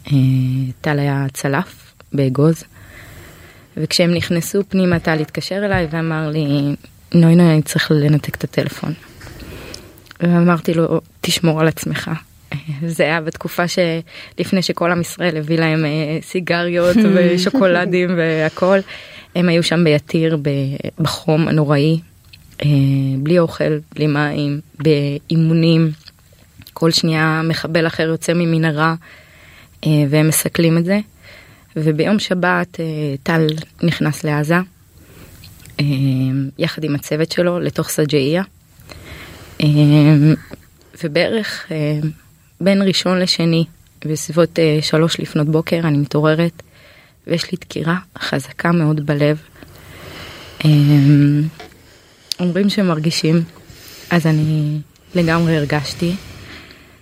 אה, 0.07 0.17
טל 0.81 0.99
היה 0.99 1.27
צלף 1.33 1.95
באגוז, 2.13 2.65
וכשהם 3.77 4.15
נכנסו 4.15 4.63
פנימה 4.69 4.99
טל 4.99 5.21
התקשר 5.21 5.65
אליי 5.65 5.87
ואמר 5.91 6.31
לי, 6.31 6.75
נוי 7.15 7.35
נוי 7.35 7.53
אני 7.53 7.63
צריך 7.63 7.91
לנתק 7.91 8.35
את 8.35 8.45
הטלפון. 8.45 8.93
ואמרתי 10.21 10.75
לו, 10.75 11.01
תשמור 11.21 11.61
על 11.61 11.69
עצמך. 11.69 12.11
זה 12.87 13.03
היה 13.03 13.21
בתקופה 13.21 13.63
שלפני 13.69 14.63
שכל 14.63 14.91
עם 14.91 15.01
ישראל 15.01 15.37
הביא 15.37 15.59
להם 15.59 15.85
אה, 15.85 16.19
סיגריות 16.23 16.97
ושוקולדים 17.15 18.11
והכל. 18.17 18.79
הם 19.35 19.49
היו 19.49 19.63
שם 19.63 19.85
ביתיר 19.85 20.39
בחום 20.99 21.49
הנוראי, 21.49 22.01
אה, 22.65 22.69
בלי 23.19 23.39
אוכל, 23.39 23.79
בלי 23.95 24.07
מים, 24.07 24.61
באימונים. 24.79 25.91
כל 26.73 26.91
שנייה 26.91 27.43
מחבל 27.45 27.87
אחר 27.87 28.03
יוצא 28.03 28.33
ממנהרה 28.35 28.95
אה, 29.87 29.91
והם 30.11 30.29
מסכלים 30.29 30.79
את 30.79 30.85
זה. 30.85 31.01
וביום 31.77 32.19
שבת 32.19 32.81
טל 33.23 33.47
נכנס 33.83 34.25
לעזה 34.25 34.57
יחד 36.59 36.85
עם 36.85 36.95
הצוות 36.95 37.33
שלו 37.33 37.61
לתוך 37.61 37.89
סג'איה. 37.89 38.43
אה, 39.61 39.67
ובערך 41.05 41.67
אה, 41.71 41.99
בין 42.61 42.83
ראשון 42.83 43.19
לשני 43.19 43.65
בסביבות 44.05 44.59
אה, 44.59 44.79
שלוש 44.83 45.21
לפנות 45.21 45.49
בוקר 45.49 45.81
אני 45.85 45.99
מתעוררת 45.99 46.63
ויש 47.27 47.53
לי 47.53 47.59
דקירה 47.61 47.97
חזקה 48.19 48.73
מאוד 48.73 49.07
בלב. 49.07 49.43
אומרים 52.41 52.71
שמרגישים 52.71 53.43
אז 54.11 54.27
אני 54.27 54.79
לגמרי 55.15 55.57
הרגשתי 55.57 56.15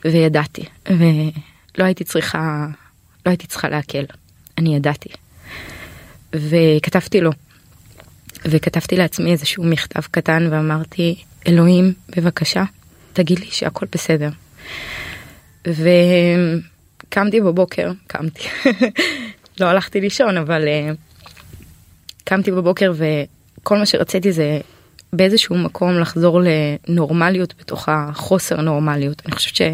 וידעתי 0.04 0.62
ולא 0.86 1.84
הייתי 1.84 2.04
צריכה 2.04 2.66
לא 3.26 3.30
הייתי 3.30 3.46
צריכה 3.46 3.68
להקל 3.68 4.04
אני 4.58 4.76
ידעתי 4.76 5.08
וכתבתי 6.32 7.20
לו 7.20 7.30
וכתבתי 8.44 8.96
לעצמי 8.96 9.32
איזשהו 9.32 9.64
מכתב 9.64 10.00
קטן 10.10 10.48
ואמרתי 10.50 11.22
אלוהים 11.46 11.92
בבקשה 12.16 12.64
תגיד 13.12 13.38
לי 13.38 13.46
שהכל 13.50 13.86
בסדר. 13.92 14.30
וקמתי 15.66 17.40
בבוקר 17.40 17.92
קמתי 18.06 18.48
לא 19.60 19.66
הלכתי 19.66 20.00
לישון 20.00 20.36
אבל 20.36 20.64
uh, 20.64 20.96
קמתי 22.24 22.50
בבוקר 22.50 22.92
וכל 22.96 23.78
מה 23.78 23.86
שרציתי 23.86 24.32
זה 24.32 24.60
באיזשהו 25.12 25.58
מקום 25.58 25.98
לחזור 25.98 26.40
לנורמליות 26.88 27.54
בתוך 27.60 27.88
החוסר 27.88 28.60
נורמליות 28.60 29.22
אני 29.26 29.32
חושבת 29.32 29.70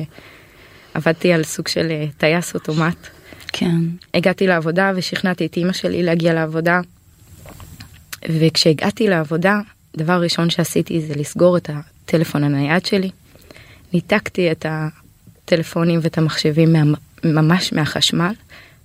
שעבדתי 0.95 1.33
על 1.33 1.45
סוג 1.45 1.69
של 1.69 1.91
אה, 1.91 2.07
טייס 2.19 2.55
אוטומט. 2.55 3.07
כן. 3.53 3.81
הגעתי 4.15 4.47
לעבודה 4.47 4.93
ושכנעתי 4.97 5.47
את 5.47 5.57
אימא 5.57 5.73
שלי 5.73 6.03
להגיע 6.03 6.35
לעבודה. 6.35 6.81
וכשהגעתי 8.29 9.09
לעבודה, 9.09 9.61
דבר 9.97 10.23
ראשון 10.23 10.51
שעשיתי 10.51 11.01
זה 11.01 11.15
לסגור 11.15 11.57
את 11.57 11.71
הטלפון 11.71 12.45
הנייד 12.45 12.87
שלי. 12.87 13.11
ניתקתי 13.93 14.53
את 14.53 14.67
הטלפונים 14.69 16.01
ואת 16.03 16.19
המחשבים 16.19 16.73
מה, 16.73 16.83
ממש 17.25 17.73
מהחשמל, 17.73 18.33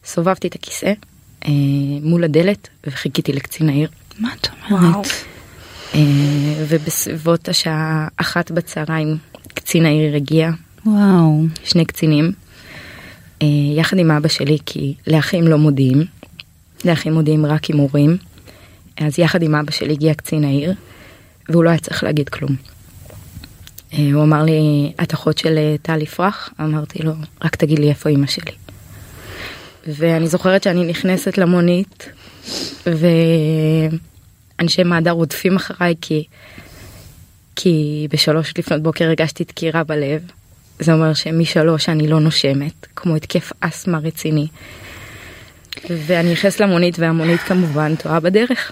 סובבתי 0.06 0.48
את 0.48 0.56
הכיסא 0.56 0.94
אה, 1.46 1.52
מול 2.02 2.24
הדלת 2.24 2.68
וחיכיתי 2.88 3.34
לקצין 3.34 3.70
העיר. 3.70 3.90
מה 4.20 4.34
את 4.40 4.48
וואו. 4.70 4.84
אומרת? 4.84 5.08
אה, 5.96 6.66
ובסביבות 6.68 7.50
השעה 7.50 8.08
אחת 8.18 8.52
בצהריים 8.52 9.18
קצין 9.54 9.86
העיר 9.86 10.16
הגיע, 10.16 10.52
וואו. 10.86 11.44
שני 11.64 11.86
קצינים, 11.86 12.32
אה, 13.42 13.48
יחד 13.76 13.98
עם 13.98 14.12
אבא 14.12 14.28
שלי, 14.28 14.58
כי 14.66 14.94
לאחים 15.08 15.48
לא 15.48 15.58
מודיעים, 15.58 16.06
לאחים 16.86 17.14
מודיעים 17.14 17.46
רק 17.46 17.70
עם 17.70 17.78
הורים. 17.78 18.18
אז 18.98 19.20
יחד 19.20 19.44
עם 19.44 19.56
אבא 19.56 19.72
שלי 19.72 19.94
הגיע 19.94 20.14
קצין 20.14 20.44
העיר, 20.44 20.74
והוא 21.50 21.64
לא 21.64 21.70
היה 21.70 21.80
צריך 21.80 22.04
להגיד 22.04 22.30
כלום. 22.30 22.56
אה, 23.94 24.10
הוא 24.14 24.24
אמר 24.24 24.44
לי, 24.44 24.92
את 25.04 25.14
אחות 25.14 25.38
של 25.38 25.58
אה, 25.58 25.76
טל 25.82 26.02
יפרח? 26.02 26.50
אמרתי 26.60 27.04
לו, 27.04 27.14
רק 27.44 27.56
תגיד 27.56 27.80
לי 27.80 27.90
איפה 27.90 28.10
אימא 28.10 28.28
שלי. 28.28 28.52
ואני 29.88 30.28
זוכרת 30.28 30.64
שאני 30.64 30.86
נכנסת 30.86 31.38
למונית, 31.38 32.10
ואנשי 34.60 34.84
מד"א 34.84 35.10
רודפים 35.12 35.56
אחריי 35.56 35.96
כי, 36.02 36.24
כי 37.56 38.08
בשלוש 38.12 38.54
לפנות 38.58 38.82
בוקר 38.82 39.06
הרגשתי 39.06 39.44
דקירה 39.44 39.84
בלב. 39.84 40.22
זה 40.80 40.94
אומר 40.94 41.14
שמשלוש 41.14 41.90
אני 41.90 42.08
לא 42.08 42.20
נושמת, 42.20 42.88
כמו 42.96 43.16
התקף 43.16 43.52
אסתמה 43.60 43.98
רציני. 43.98 44.48
ואני 45.90 46.32
נכנסת 46.32 46.60
למונית 46.60 47.00
והמונית 47.00 47.42
כמובן 47.42 47.96
טועה 47.96 48.20
בדרך. 48.20 48.72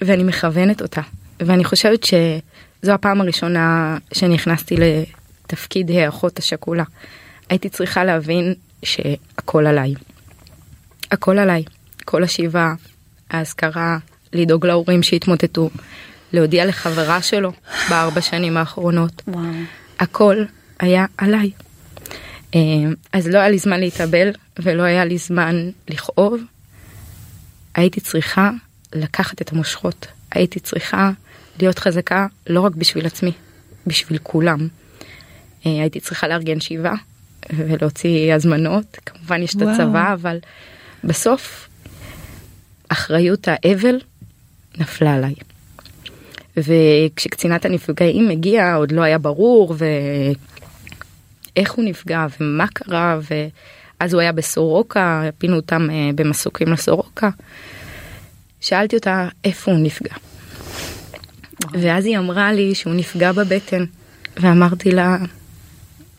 ואני 0.00 0.24
מכוונת 0.24 0.82
אותה. 0.82 1.00
ואני 1.40 1.64
חושבת 1.64 2.04
שזו 2.04 2.92
הפעם 2.92 3.20
הראשונה 3.20 3.98
שנכנסתי 4.12 4.76
לתפקיד 4.76 5.90
האחות 5.90 6.38
השכולה. 6.38 6.84
הייתי 7.48 7.68
צריכה 7.68 8.04
להבין 8.04 8.54
שהכל 8.82 9.66
עליי. 9.66 9.94
הכל 11.10 11.38
עליי. 11.38 11.64
כל 12.04 12.22
השבעה, 12.24 12.74
האזכרה, 13.30 13.98
לדאוג 14.32 14.66
להורים 14.66 15.02
שהתמוטטו, 15.02 15.70
להודיע 16.32 16.66
לחברה 16.66 17.22
שלו 17.22 17.52
בארבע 17.90 18.20
שנים 18.20 18.56
האחרונות. 18.56 19.22
וואו. 19.28 19.44
הכל 19.98 20.44
היה 20.78 21.06
עליי. 21.18 21.50
אה, 22.54 22.60
אז 23.12 23.28
לא 23.28 23.38
היה 23.38 23.48
לי 23.48 23.58
זמן 23.58 23.80
להתאבל 23.80 24.30
ולא 24.58 24.82
היה 24.82 25.04
לי 25.04 25.18
זמן 25.18 25.70
לכאוב. 25.88 26.40
הייתי 27.74 28.00
צריכה 28.00 28.50
לקחת 28.94 29.42
את 29.42 29.52
המושכות. 29.52 30.06
הייתי 30.30 30.60
צריכה 30.60 31.10
להיות 31.60 31.78
חזקה 31.78 32.26
לא 32.46 32.60
רק 32.60 32.74
בשביל 32.74 33.06
עצמי, 33.06 33.32
בשביל 33.86 34.18
כולם. 34.22 34.68
אה, 35.66 35.80
הייתי 35.80 36.00
צריכה 36.00 36.28
לארגן 36.28 36.60
שבעה 36.60 36.96
ולהוציא 37.52 38.34
הזמנות. 38.34 38.98
כמובן 39.06 39.42
יש 39.42 39.56
את. 39.56 39.62
הצבא, 39.62 40.12
אבל 40.12 40.38
בסוף 41.04 41.68
אחריות 42.88 43.48
האבל 43.48 44.00
נפלה 44.78 45.14
עליי. 45.14 45.34
וכשקצינת 46.56 47.64
הנפגעים 47.64 48.30
הגיעה 48.30 48.74
עוד 48.74 48.92
לא 48.92 49.02
היה 49.02 49.18
ברור 49.18 49.74
ואיך 51.56 51.72
הוא 51.72 51.84
נפגע 51.84 52.26
ומה 52.40 52.66
קרה 52.66 53.18
ואז 53.30 54.14
הוא 54.14 54.20
היה 54.20 54.32
בסורוקה 54.32 55.22
פינו 55.38 55.56
אותם 55.56 55.90
אה, 55.90 56.10
במסוקים 56.14 56.68
לסורוקה. 56.68 57.30
שאלתי 58.60 58.96
אותה 58.96 59.28
איפה 59.44 59.70
הוא 59.70 59.80
נפגע. 59.80 60.14
ואז 61.72 62.06
היא 62.06 62.18
אמרה 62.18 62.52
לי 62.52 62.74
שהוא 62.74 62.94
נפגע 62.94 63.32
בבטן 63.32 63.84
ואמרתי 64.36 64.90
לה 64.90 65.16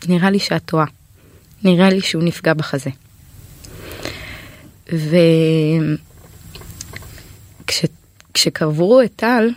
נראה 0.07 0.29
לי 0.29 0.39
שאת 0.39 0.65
טועה. 0.65 0.85
נראה 1.63 1.89
לי 1.89 2.01
שהוא 2.01 2.23
נפגע 2.23 2.53
בחזה. 2.53 2.89
וכשקברו 7.65 9.01
את 9.01 9.11
טל, 9.15 9.49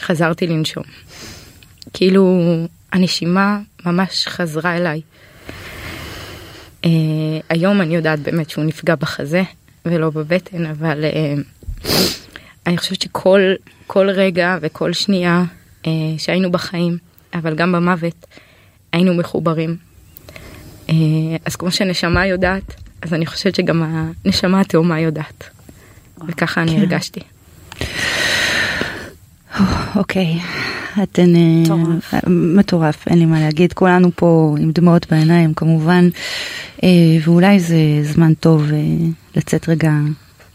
חזרתי 0.00 0.46
לנשום. 0.46 0.84
כאילו 1.92 2.40
הנשימה 2.92 3.58
ממש 3.86 4.26
חזרה 4.28 4.76
אליי. 4.76 5.00
Uh, 6.82 6.86
היום 7.48 7.80
אני 7.80 7.96
יודעת 7.96 8.18
באמת 8.20 8.50
שהוא 8.50 8.64
נפגע 8.64 8.94
בחזה 8.94 9.42
ולא 9.84 10.10
בבטן, 10.10 10.66
אבל 10.66 11.04
uh, 11.04 11.88
אני 12.66 12.78
חושבת 12.78 13.02
שכל 13.02 13.40
כל 13.86 14.10
רגע 14.10 14.58
וכל 14.60 14.92
שנייה 14.92 15.44
uh, 15.82 15.86
שהיינו 16.18 16.52
בחיים, 16.52 16.98
אבל 17.34 17.54
גם 17.54 17.72
במוות, 17.72 18.26
היינו 18.92 19.14
מחוברים. 19.14 19.76
Uh, 20.86 20.92
אז 21.44 21.56
כמו 21.56 21.70
שנשמה 21.70 22.26
יודעת, 22.26 22.74
אז 23.02 23.14
אני 23.14 23.26
חושבת 23.26 23.54
שגם 23.54 23.82
הנשמה 24.24 24.60
התאומה 24.60 25.00
יודעת. 25.00 25.44
וככה 26.28 26.62
אני 26.62 26.70
כן. 26.70 26.78
הרגשתי. 26.78 27.20
אוקיי, 29.96 30.40
אתן... 31.02 31.36
אה, 31.36 31.62
מטורף. 31.62 32.14
מטורף, 32.26 33.08
אין 33.08 33.18
לי 33.18 33.26
מה 33.26 33.40
להגיד. 33.40 33.72
כולנו 33.72 34.10
פה 34.16 34.54
עם 34.58 34.70
דמעות 34.72 35.06
בעיניים 35.10 35.54
כמובן, 35.54 36.08
אה, 36.82 36.88
ואולי 37.24 37.60
זה 37.60 37.76
זמן 38.02 38.34
טוב 38.34 38.72
אה, 38.72 38.78
לצאת 39.36 39.68
רגע 39.68 39.92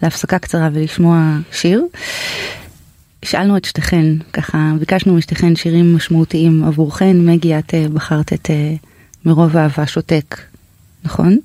להפסקה 0.02 0.40
קצרה 0.40 0.70
ולשמוע 0.74 1.38
שיר. 1.52 1.86
שאלנו 3.25 3.58
את 3.58 3.66
שתיכן, 3.66 4.06
ככה 4.34 4.72
ביקשנו 4.80 5.16
משתיכן 5.16 5.56
שירים 5.56 5.96
משמעותיים 5.96 6.64
עבורכן. 6.64 7.25
מגי, 7.25 7.58
את 7.58 7.74
בחרת 7.94 8.34
את 8.34 8.50
מרוב 9.25 9.58
אהבה 9.58 9.88
שותק, 9.88 10.42
נכון? 11.04 11.38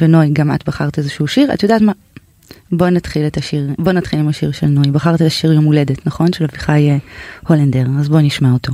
ונוי, 0.00 0.30
גם 0.32 0.54
את 0.54 0.68
בחרת 0.68 0.98
איזשהו 0.98 1.28
שיר. 1.28 1.54
את 1.54 1.62
יודעת 1.62 1.82
מה? 1.82 1.92
בוא 2.72 2.88
נתחיל 2.88 3.26
את 3.26 3.36
השיר, 3.36 3.70
בוא 3.78 3.92
נתחיל 3.92 4.18
עם 4.18 4.28
השיר 4.28 4.52
של 4.52 4.66
נוי. 4.66 4.90
בחרת 4.90 5.14
את 5.22 5.26
השיר 5.26 5.52
יום 5.52 5.64
הולדת, 5.64 6.06
נכון? 6.06 6.32
של 6.32 6.44
אביחי 6.44 6.90
אה, 6.90 6.96
הולנדר, 7.48 7.86
אז 7.98 8.08
בוא 8.08 8.20
נשמע 8.20 8.52
אותו. 8.52 8.72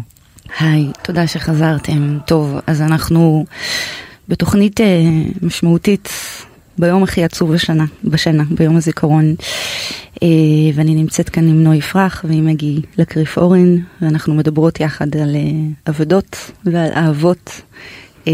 היי, 0.60 0.86
תודה 1.02 1.26
שחזרתם. 1.26 2.18
טוב, 2.26 2.56
אז 2.66 2.82
אנחנו 2.82 3.44
בתוכנית 4.28 4.80
אה, 4.80 5.02
משמעותית 5.42 6.08
ביום 6.78 7.02
הכי 7.02 7.24
עצוב 7.24 7.54
בשנה, 7.54 7.84
בשנה, 8.04 8.42
ביום 8.50 8.76
הזיכרון. 8.76 9.34
אה, 10.22 10.28
ואני 10.74 10.94
נמצאת 10.94 11.28
כאן 11.28 11.48
עם 11.48 11.62
נוי 11.62 11.76
יפרח 11.76 12.24
ועם 12.28 12.46
מגי 12.46 12.80
לקריף 12.98 13.38
אורן, 13.38 13.76
ואנחנו 14.02 14.34
מדברות 14.34 14.80
יחד 14.80 15.16
על 15.16 15.36
אה, 15.36 15.40
אבדות 15.88 16.50
ועל 16.64 16.92
אהבות. 16.92 17.60
אה, 18.28 18.32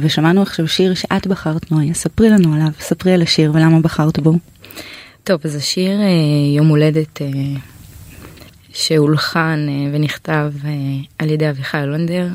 ושמענו 0.00 0.42
עכשיו 0.42 0.68
שיר 0.68 0.94
שאת 0.94 1.26
בחרת 1.26 1.72
נוי, 1.72 1.94
ספרי 1.94 2.30
לנו 2.30 2.54
עליו, 2.54 2.70
ספרי 2.80 3.12
על 3.12 3.22
השיר 3.22 3.50
ולמה 3.54 3.80
בחרת 3.80 4.18
בו. 4.18 4.34
טוב, 5.24 5.40
אז 5.44 5.56
השיר 5.56 6.00
אה, 6.00 6.06
יום 6.56 6.68
הולדת 6.68 7.22
אה, 7.22 7.26
שהולחן 8.72 9.66
אה, 9.68 9.90
ונכתב 9.92 10.52
על 11.18 11.30
ידי 11.30 11.50
אביחי 11.50 11.82
לונדר 11.86 12.28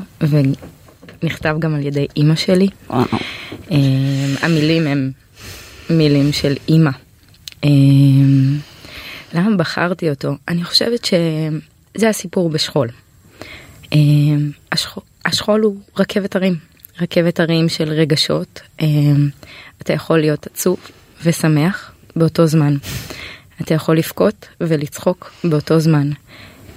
ונכתב 1.22 1.56
גם 1.58 1.74
על 1.74 1.86
ידי 1.86 2.06
אימא 2.16 2.34
שלי. 2.34 2.68
וואו. 2.90 3.04
המילים 4.42 4.86
הם 4.86 5.10
מילים 5.90 6.32
של 6.32 6.54
אימא. 6.68 6.90
למה 9.34 9.56
בחרתי 9.56 10.10
אותו? 10.10 10.32
אני 10.48 10.64
חושבת 10.64 11.04
שזה 11.04 12.08
הסיפור 12.08 12.50
בשכול. 12.50 12.88
השכול, 14.72 15.02
השכול 15.24 15.60
הוא 15.60 15.76
רכבת 15.98 16.36
הרים, 16.36 16.56
רכבת 17.00 17.40
הרים 17.40 17.68
של 17.68 17.88
רגשות. 17.88 18.60
אתה 19.82 19.92
יכול 19.92 20.20
להיות 20.20 20.46
עצוב 20.46 20.78
ושמח, 21.24 21.92
באותו 22.18 22.46
זמן. 22.46 22.76
אתה 23.60 23.74
יכול 23.74 23.98
לבכות 23.98 24.48
ולצחוק 24.60 25.32
באותו 25.44 25.80
זמן. 25.80 26.10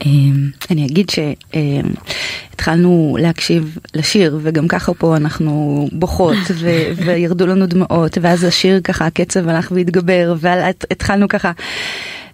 אמ, 0.05 0.49
אני 0.71 0.85
אגיד 0.85 1.09
שהתחלנו 1.09 3.17
להקשיב 3.19 3.77
לשיר 3.93 4.39
וגם 4.41 4.67
ככה 4.67 4.93
פה 4.93 5.17
אנחנו 5.17 5.87
בוכות 5.91 6.37
וירדו 7.05 7.47
לנו 7.47 7.65
דמעות 7.65 8.17
ואז 8.21 8.43
השיר 8.43 8.81
ככה 8.83 9.05
הקצב 9.05 9.49
הלך 9.49 9.71
והתגבר 9.75 10.35
והתחלנו 10.39 11.27
ככה 11.27 11.51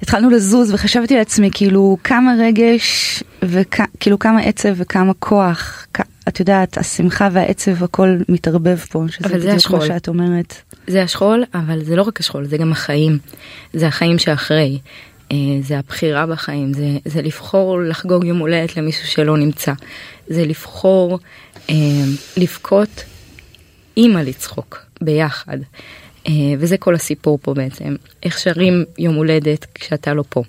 התחלנו 0.01 0.29
לזוז 0.29 0.73
וחשבתי 0.73 1.15
לעצמי 1.17 1.49
כאילו 1.53 1.97
כמה 2.03 2.33
רגש 2.39 3.23
וכאילו 3.41 4.19
כמה 4.19 4.41
עצב 4.41 4.73
וכמה 4.75 5.13
כוח 5.19 5.87
את 6.27 6.39
יודעת 6.39 6.77
השמחה 6.77 7.29
והעצב 7.31 7.83
הכל 7.83 8.17
מתערבב 8.29 8.77
פה 8.77 9.03
שזה 9.09 9.37
בדיוק 9.37 9.61
כמו 9.63 9.81
שאת 9.81 10.07
אומרת. 10.07 10.61
זה 10.87 11.03
השכול, 11.03 11.43
אבל 11.53 11.83
זה 11.83 11.95
לא 11.95 12.01
רק 12.01 12.19
השכול, 12.19 12.45
זה 12.45 12.57
גם 12.57 12.71
החיים. 12.71 13.17
זה 13.73 13.87
החיים 13.87 14.19
שאחרי. 14.19 14.79
אה, 15.31 15.37
זה 15.61 15.79
הבחירה 15.79 16.25
בחיים, 16.25 16.73
זה, 16.73 16.97
זה 17.05 17.21
לבחור 17.21 17.79
לחגוג 17.81 18.25
יום 18.25 18.37
הולדת 18.37 18.77
למישהו 18.77 19.07
שלא 19.07 19.37
נמצא. 19.37 19.73
זה 20.27 20.45
לבחור 20.45 21.19
אה, 21.69 21.75
לבכות 22.37 23.03
אימא 23.97 24.19
לצחוק 24.19 24.85
ביחד. 25.01 25.57
אה, 26.27 26.33
וזה 26.59 26.77
כל 26.77 26.95
הסיפור 26.95 27.39
פה 27.41 27.53
בעצם. 27.53 27.95
איך 28.23 28.39
שרים 28.39 28.85
יום 28.97 29.15
הולדת 29.15 29.65
כשאתה 29.73 30.13
לא 30.13 30.23
פה. 30.29 30.43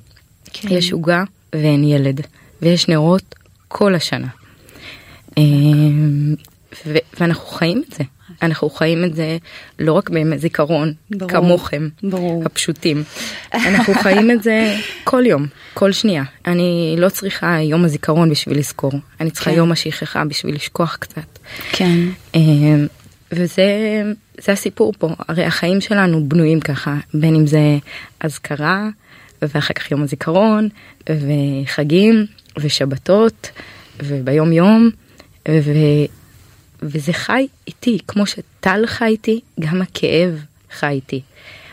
כן. 0.52 0.68
יש 0.70 0.92
עוגה 0.92 1.24
ואין 1.52 1.84
ילד, 1.84 2.20
ויש 2.62 2.88
נרות 2.88 3.34
כל 3.68 3.94
השנה. 3.94 4.28
אה, 5.38 5.42
ואנחנו 7.20 7.46
חיים 7.46 7.82
את 7.88 7.94
זה. 7.94 8.04
אנחנו 8.42 8.70
חיים 8.70 9.04
את 9.04 9.14
זה 9.14 9.36
לא 9.78 9.92
רק 9.92 10.10
בימי 10.10 10.38
זיכרון 10.38 10.92
ברור, 11.10 11.30
כמוכם 11.30 11.88
ברור. 12.02 12.42
הפשוטים 12.46 13.02
אנחנו 13.54 13.94
חיים 13.94 14.30
את 14.30 14.42
זה 14.42 14.76
כל 15.04 15.22
יום 15.26 15.46
כל 15.74 15.92
שנייה 15.92 16.22
אני 16.46 16.94
לא 16.98 17.08
צריכה 17.08 17.58
יום 17.62 17.84
הזיכרון 17.84 18.30
בשביל 18.30 18.58
לזכור 18.58 18.92
אני 19.20 19.30
צריכה 19.30 19.50
כן. 19.50 19.56
יום 19.56 19.72
השכחה 19.72 20.24
בשביל 20.24 20.54
לשכוח 20.54 20.96
קצת. 21.00 21.38
כן. 21.72 21.98
וזה 23.32 24.02
זה 24.40 24.52
הסיפור 24.52 24.92
פה 24.98 25.08
הרי 25.28 25.44
החיים 25.44 25.80
שלנו 25.80 26.28
בנויים 26.28 26.60
ככה 26.60 26.96
בין 27.14 27.34
אם 27.34 27.46
זה 27.46 27.78
אזכרה 28.20 28.88
ואחר 29.42 29.74
כך 29.74 29.90
יום 29.90 30.02
הזיכרון 30.02 30.68
וחגים 31.10 32.26
ושבתות 32.58 33.50
וביום 34.02 34.52
יום. 34.52 34.90
ו... 35.48 35.70
וזה 36.82 37.12
חי 37.12 37.46
איתי, 37.66 37.98
כמו 38.08 38.26
שטל 38.26 38.82
חי 38.86 39.04
איתי, 39.04 39.40
גם 39.60 39.82
הכאב 39.82 40.44
חי 40.70 40.86
איתי. 40.86 41.20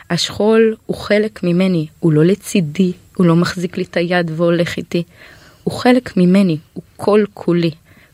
השכול 0.10 0.76
הוא 0.86 0.98
חלק 0.98 1.44
ממני, 1.44 1.88
הוא 2.00 2.14
לא 2.14 2.26
לצידי, 2.26 2.92
הוא 3.16 3.26
לא 3.26 3.36
מחזיק 3.36 3.78
לי 3.78 3.84
את 3.84 3.98
היד 3.98 4.32
והולך 4.36 4.78
איתי. 4.78 5.04
הוא 5.64 5.74
חלק 5.74 6.18
ממני, 6.18 6.58
הוא 6.74 6.84
כל 6.98 7.24
כולי. 7.34 7.72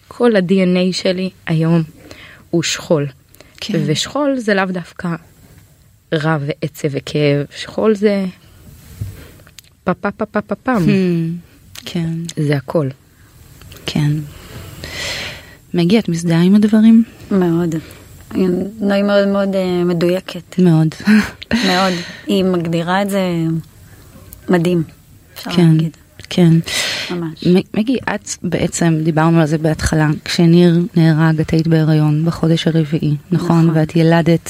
כל 0.08 0.36
ה-DNA 0.36 0.94
שלי 0.94 1.30
היום 1.46 1.84
הוא 2.50 2.64
שכול. 2.64 3.08
כן. 3.62 3.80
ושכול 3.86 4.36
זה 4.38 4.54
לאו 4.54 4.66
דווקא 4.66 5.08
רע 6.14 6.38
ועצב 6.42 6.88
וכאב, 6.92 7.46
שכול 7.56 7.96
זה 7.96 8.26
פה 9.84 9.94
פה 9.94 10.12
פה 10.12 10.26
פה 10.26 10.42
פה 10.42 10.56
פם. 10.56 10.86
Hmm, 10.86 11.82
כן. 11.86 12.10
זה 12.38 12.58
הכל. 12.58 12.90
כן. 13.86 14.12
מגי, 15.74 16.00
את 16.00 16.10
מזדהה 16.10 16.42
עם 16.42 16.56
הדברים? 16.56 17.04
מאוד. 17.32 17.76
נוי 18.80 19.02
מאוד 19.04 19.28
מאוד 19.28 19.50
uh, 19.54 19.86
מדויקת. 19.86 20.60
מאוד. 20.60 20.88
מאוד. 21.68 21.94
היא 22.28 22.44
מגדירה 22.44 23.02
את 23.02 23.10
זה 23.10 23.22
מדהים. 24.50 24.84
כן, 25.44 25.78
כן. 26.30 26.54
ממש. 27.12 27.48
מגי, 27.74 27.98
את 28.16 28.30
בעצם, 28.44 28.98
דיברנו 29.04 29.42
על 29.42 29.48
זה 29.48 29.58
בהתחלה, 29.58 30.08
כשניר 30.26 30.80
נהרג, 30.96 31.40
את 31.40 31.50
היית 31.50 31.68
בהיריון 31.68 32.26
בחודש 32.26 32.68
הרביעי, 32.68 33.16
נכון? 33.32 33.66
נכון. 33.66 33.78
ואת 33.78 33.96
ילדת 33.96 34.50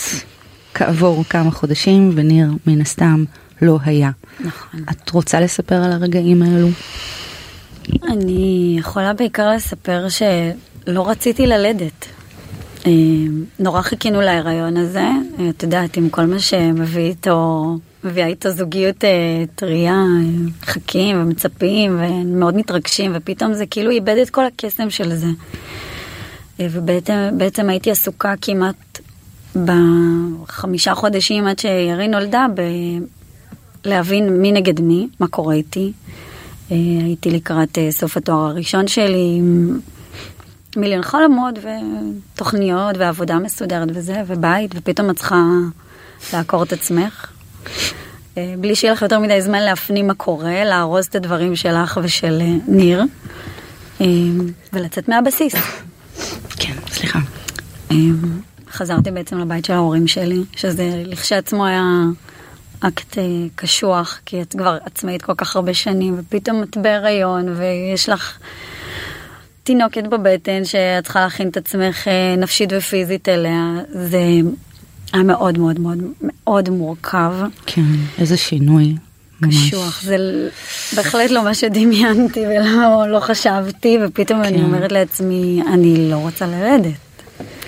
כעבור 0.74 1.24
כמה 1.30 1.52
חודשים, 1.52 2.12
וניר 2.16 2.52
מן 2.68 2.82
הסתם 2.82 3.24
לא 3.62 3.80
היה. 3.84 4.12
נכון. 4.40 4.82
את 4.92 5.10
רוצה 5.10 5.40
לספר 5.40 5.76
על 5.76 5.92
הרגעים 5.92 6.42
האלו? 6.42 6.68
אני 8.08 8.76
יכולה 8.80 9.14
בעיקר 9.14 9.52
לספר 9.56 10.10
ש... 10.10 10.22
לא 10.88 11.10
רציתי 11.10 11.48
ללדת. 11.48 12.06
אה, 12.88 12.92
נורא 13.60 13.82
חיכינו 13.82 14.22
להיריון 14.22 14.78
הזה, 14.78 15.00
אה, 15.40 15.50
את 15.50 15.64
יודעת, 15.64 15.98
עם 15.98 16.10
כל 16.10 16.26
מה 16.26 16.40
שמביא 16.40 17.10
איתו, 17.10 17.78
מביאה 18.04 18.28
איתו 18.28 18.50
זוגיות 18.50 19.04
אה, 19.04 19.44
טריה, 19.56 20.04
חכים 20.66 21.22
ומצפים 21.22 22.00
ומאוד 22.02 22.56
מתרגשים, 22.56 23.12
ופתאום 23.16 23.54
זה 23.54 23.66
כאילו 23.66 23.92
איבד 23.92 24.16
את 24.22 24.30
כל 24.30 24.46
הקסם 24.46 24.90
של 24.90 25.16
זה. 25.16 25.28
ובעצם 26.60 27.70
הייתי 27.70 27.92
עסוקה 27.92 28.34
כמעט 28.42 29.00
בחמישה 29.56 30.96
חודשים 30.96 31.48
עד 31.48 31.60
שירי 31.60 32.08
נולדה, 32.08 32.46
ב... 32.56 32.62
להבין 33.86 34.42
מי 34.42 34.52
נגד 34.52 34.82
מי, 34.82 35.08
מה 35.20 35.28
קורה 35.28 35.56
איתי. 35.56 35.92
הייתי 36.70 37.32
לקראת 37.32 37.78
סוף 37.90 38.18
התואר 38.18 38.50
הראשון 38.50 38.88
שלי, 38.88 39.42
מיליון 40.76 41.04
חלומות 41.04 41.56
ותוכניות 42.36 42.98
ועבודה 42.98 43.40
מסודרת 43.40 43.88
וזה, 43.94 44.22
ובית, 44.28 44.72
ופתאום 44.76 45.10
את 45.10 45.16
צריכה 45.16 45.44
לעקור 46.34 46.64
את 46.64 46.74
עצמך. 46.74 47.31
אה, 48.38 48.54
בלי 48.58 48.76
שיהיה 48.76 48.93
לך 48.93 49.02
יותר 49.02 49.19
מדי 49.19 49.41
זמן 49.41 49.60
להפנים 49.60 50.08
מה 50.08 50.13
קורה, 50.13 50.65
לארוז 50.65 51.06
את 51.06 51.15
הדברים 51.15 51.56
שלך 51.56 52.00
ושל 52.04 52.41
אה, 52.41 52.47
ניר, 52.67 53.04
אה, 54.02 54.06
ולצאת 54.74 55.10
מהבסיס. 55.10 55.54
כן, 56.60 56.74
סליחה. 56.91 57.19
חזרתי 58.71 59.12
בעצם 59.12 59.38
לבית 59.38 59.65
של 59.65 59.74
ההורים 59.74 60.08
שלי, 60.08 60.43
שזה 60.56 61.04
לכשעצמו 61.06 61.65
היה 61.65 61.84
אקט 62.80 63.17
קשוח, 63.56 64.19
כי 64.26 64.41
את 64.41 64.56
כבר 64.58 64.78
עצמאית 64.86 65.21
כל 65.21 65.34
כך 65.38 65.56
הרבה 65.56 65.74
שנים, 65.74 66.15
ופתאום 66.19 66.63
את 66.63 66.78
בהיריון, 66.78 67.56
ויש 67.58 68.10
לך 68.10 68.38
תינוקת 69.63 70.04
בבטן 70.04 70.65
שאת 70.65 71.04
צריכה 71.04 71.19
להכין 71.19 71.50
את 71.50 71.58
עצמך 71.58 72.08
נפשית 72.38 72.69
ופיזית 72.74 73.30
אליה. 73.30 73.74
זה 73.89 74.19
היה 75.13 75.24
מאוד 75.24 75.58
מאוד 75.58 75.80
מאוד 75.80 75.97
מאוד 76.21 76.69
מורכב. 76.69 77.34
כן, 77.65 77.82
איזה 78.17 78.38
שינוי. 78.38 78.95
קשוח, 79.50 80.02
זה 80.04 80.17
בהחלט 80.95 81.32
לא 81.32 81.43
מה 81.43 81.54
שדמיינתי 81.54 82.39
ולא 82.39 83.10
לא 83.10 83.19
חשבתי, 83.19 83.97
ופתאום 84.06 84.43
כן. 84.43 84.47
אני 84.47 84.63
אומרת 84.63 84.91
לעצמי, 84.91 85.63
אני 85.74 86.10
לא 86.12 86.15
רוצה 86.15 86.47
ללדת. 86.47 86.93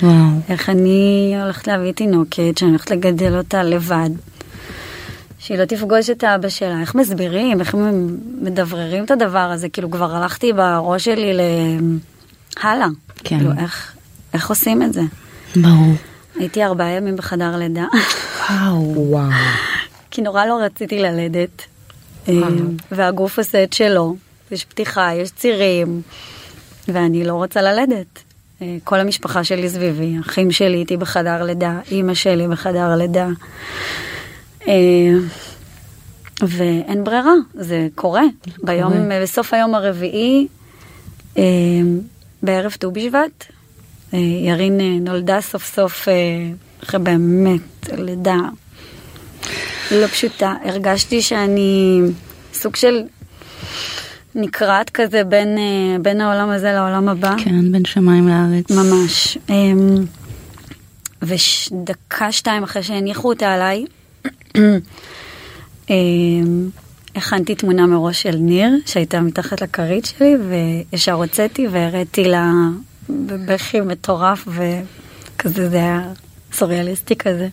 וואו. 0.03 0.13
איך 0.49 0.69
אני 0.69 1.34
הולכת 1.41 1.67
להביא 1.67 1.91
תינוקת, 1.91 2.58
שאני 2.58 2.69
הולכת 2.69 2.91
לגדל 2.91 3.38
אותה 3.38 3.63
לבד, 3.63 4.10
שהיא 5.39 5.58
לא 5.58 5.65
תפגוש 5.65 6.10
את 6.10 6.23
האבא 6.23 6.49
שלה, 6.49 6.82
איך 6.82 6.95
מסבירים, 6.95 7.60
איך 7.60 7.75
מדבררים 8.41 9.03
את 9.03 9.12
הדבר 9.12 9.39
הזה, 9.39 9.69
כאילו 9.69 9.91
כבר 9.91 10.15
הלכתי 10.15 10.53
בראש 10.53 11.06
שלי 11.06 11.34
ל... 11.34 11.39
הלאה. 12.62 12.88
כן. 13.23 13.38
כאילו, 13.38 13.51
איך, 13.58 13.93
איך 14.34 14.49
עושים 14.49 14.84
את 14.84 14.93
זה? 14.93 15.01
ברור. 15.56 15.93
הייתי 16.36 16.63
ארבעה 16.63 16.89
ימים 16.89 17.15
בחדר 17.15 17.58
לידה. 17.58 17.86
וואו. 18.50 18.93
וואו. 18.96 19.32
כי 20.12 20.22
נורא 20.22 20.46
לא 20.46 20.60
רציתי 20.62 21.00
ללדת. 21.00 21.65
אה, 22.28 22.34
והגוף 22.91 23.38
עושה 23.38 23.63
את 23.63 23.74
שלו. 23.74 24.15
יש 24.52 24.65
פתיחה, 24.65 25.13
יש 25.13 25.32
צירים, 25.32 26.02
ואני 26.88 27.24
לא 27.24 27.34
רוצה 27.34 27.62
ללדת. 27.62 28.24
אה, 28.62 28.78
כל 28.84 29.00
המשפחה 29.00 29.43
שלי 29.43 29.69
סביבי, 29.69 30.15
אחים 30.19 30.52
שלי 30.52 30.78
איתי 30.78 30.98
בחדר 30.98 31.43
לידה, 31.43 31.80
אימא 31.91 32.13
שלי 32.13 32.48
בחדר 32.48 32.96
לידה. 32.96 33.28
אה, 34.67 34.74
ואין 36.41 37.04
ברירה, 37.04 37.34
זה 37.54 37.88
קורה. 37.96 38.24
ביום, 38.63 38.93
בסוף 39.24 39.54
היום 39.54 39.76
הרביעי, 39.76 40.48
בערב 42.43 42.76
ט"ו 42.80 42.91
בשבט, 42.91 43.46
אה, 43.50 43.53
ירין 44.19 44.82
אה, 44.82 44.97
נולדה 45.02 45.41
סוף 45.41 45.76
סוף 45.76 46.08
אה, 46.08 46.13
אחרי 46.84 46.99
באמת 46.99 47.62
לידה 47.97 48.38
לא 49.91 50.08
פשוטה. 50.08 50.54
הרגשתי 50.63 51.21
שאני 51.21 51.99
סוג 52.54 52.76
של 52.76 53.02
נקרעת 54.36 54.89
כזה 54.89 55.23
בין, 55.23 55.58
בין 56.02 56.21
העולם 56.21 56.49
הזה 56.49 56.71
לעולם 56.73 57.10
הבא. 57.10 57.36
כן, 57.43 57.71
בין 57.71 57.86
שמיים 57.86 58.28
לארץ. 58.28 58.71
ממש. 58.71 59.38
אמ, 59.49 60.06
ודקה 61.21 62.32
שתיים 62.32 62.63
אחרי 62.63 62.84
שהניחו 62.84 63.30
אותה 63.30 63.54
עליי, 63.54 63.86
אמ, 65.89 66.69
הכנתי 67.15 67.56
תמונה 67.56 67.88
מראש 67.88 68.21
של 68.21 68.36
ניר, 68.36 68.69
שהייתה 68.86 69.21
מתחת 69.21 69.62
לכרית 69.62 70.06
שלי, 70.06 70.36
וישר 70.91 71.13
הוצאתי 71.13 71.67
והראיתי 71.67 72.23
לה 72.23 72.52
בבכי 73.10 73.82
מטורף 73.82 74.48
וכזה 74.48 75.70
זה 75.70 75.78
היה 75.78 76.02
סוריאליסטי 76.54 77.16
כזה. 77.16 77.48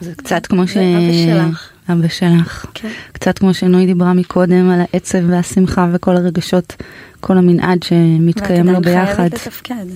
זה 0.00 0.12
קצת 0.16 0.46
כמו 0.46 0.68
ש... 0.68 0.76
אבא 0.76 1.12
שלך. 1.12 1.68
אבא 1.92 2.08
שלך. 2.08 2.66
כן. 2.74 2.90
קצת 3.12 3.38
כמו 3.38 3.54
שנוי 3.54 3.86
דיברה 3.86 4.14
מקודם 4.14 4.70
על 4.70 4.80
העצב 4.80 5.18
והשמחה 5.28 5.86
וכל 5.92 6.16
הרגשות, 6.16 6.76
כל 7.20 7.38
המנעד 7.38 7.82
שמתקיים 7.82 8.66
לו 8.66 8.80
ביחד. 8.80 8.96
ואת 8.96 9.06
עדיין 9.06 9.16
חייבת 9.16 9.32
לתפקד. 9.32 9.86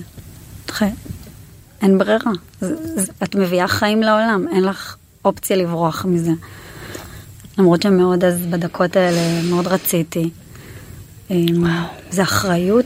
אין 1.81 1.97
ברירה. 1.97 2.31
את 3.23 3.35
מביאה 3.35 3.67
חיים 3.67 4.01
לעולם, 4.03 4.45
אין 4.51 4.63
לך 4.63 4.95
אופציה 5.25 5.57
לברוח 5.57 6.05
מזה. 6.05 6.31
למרות 7.57 7.81
שמאוד 7.81 8.23
אז 8.23 8.45
בדקות 8.45 8.95
האלה 8.95 9.41
מאוד 9.49 9.67
רציתי. 9.67 10.29
וואו. 11.29 11.69
זה 12.09 12.23
אחריות 12.23 12.85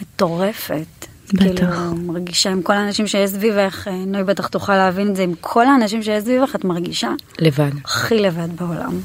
מטורפת. 0.00 1.06
בטח. 1.32 1.44
כאילו, 1.44 1.94
מרגישה 1.94 2.50
עם 2.50 2.62
כל 2.62 2.72
האנשים 2.72 3.06
שיש 3.06 3.30
סביבך, 3.30 3.88
אה, 3.88 4.04
נוי 4.06 4.24
בטח 4.24 4.46
תוכל 4.46 4.76
להבין 4.76 5.10
את 5.10 5.16
זה, 5.16 5.22
עם 5.22 5.32
כל 5.40 5.66
האנשים 5.66 6.02
שיש 6.02 6.24
סביבך 6.24 6.54
את 6.54 6.64
מרגישה. 6.64 7.10
לבד. 7.38 7.70
הכי 7.84 8.18
לבד 8.18 8.56
בעולם. 8.56 9.00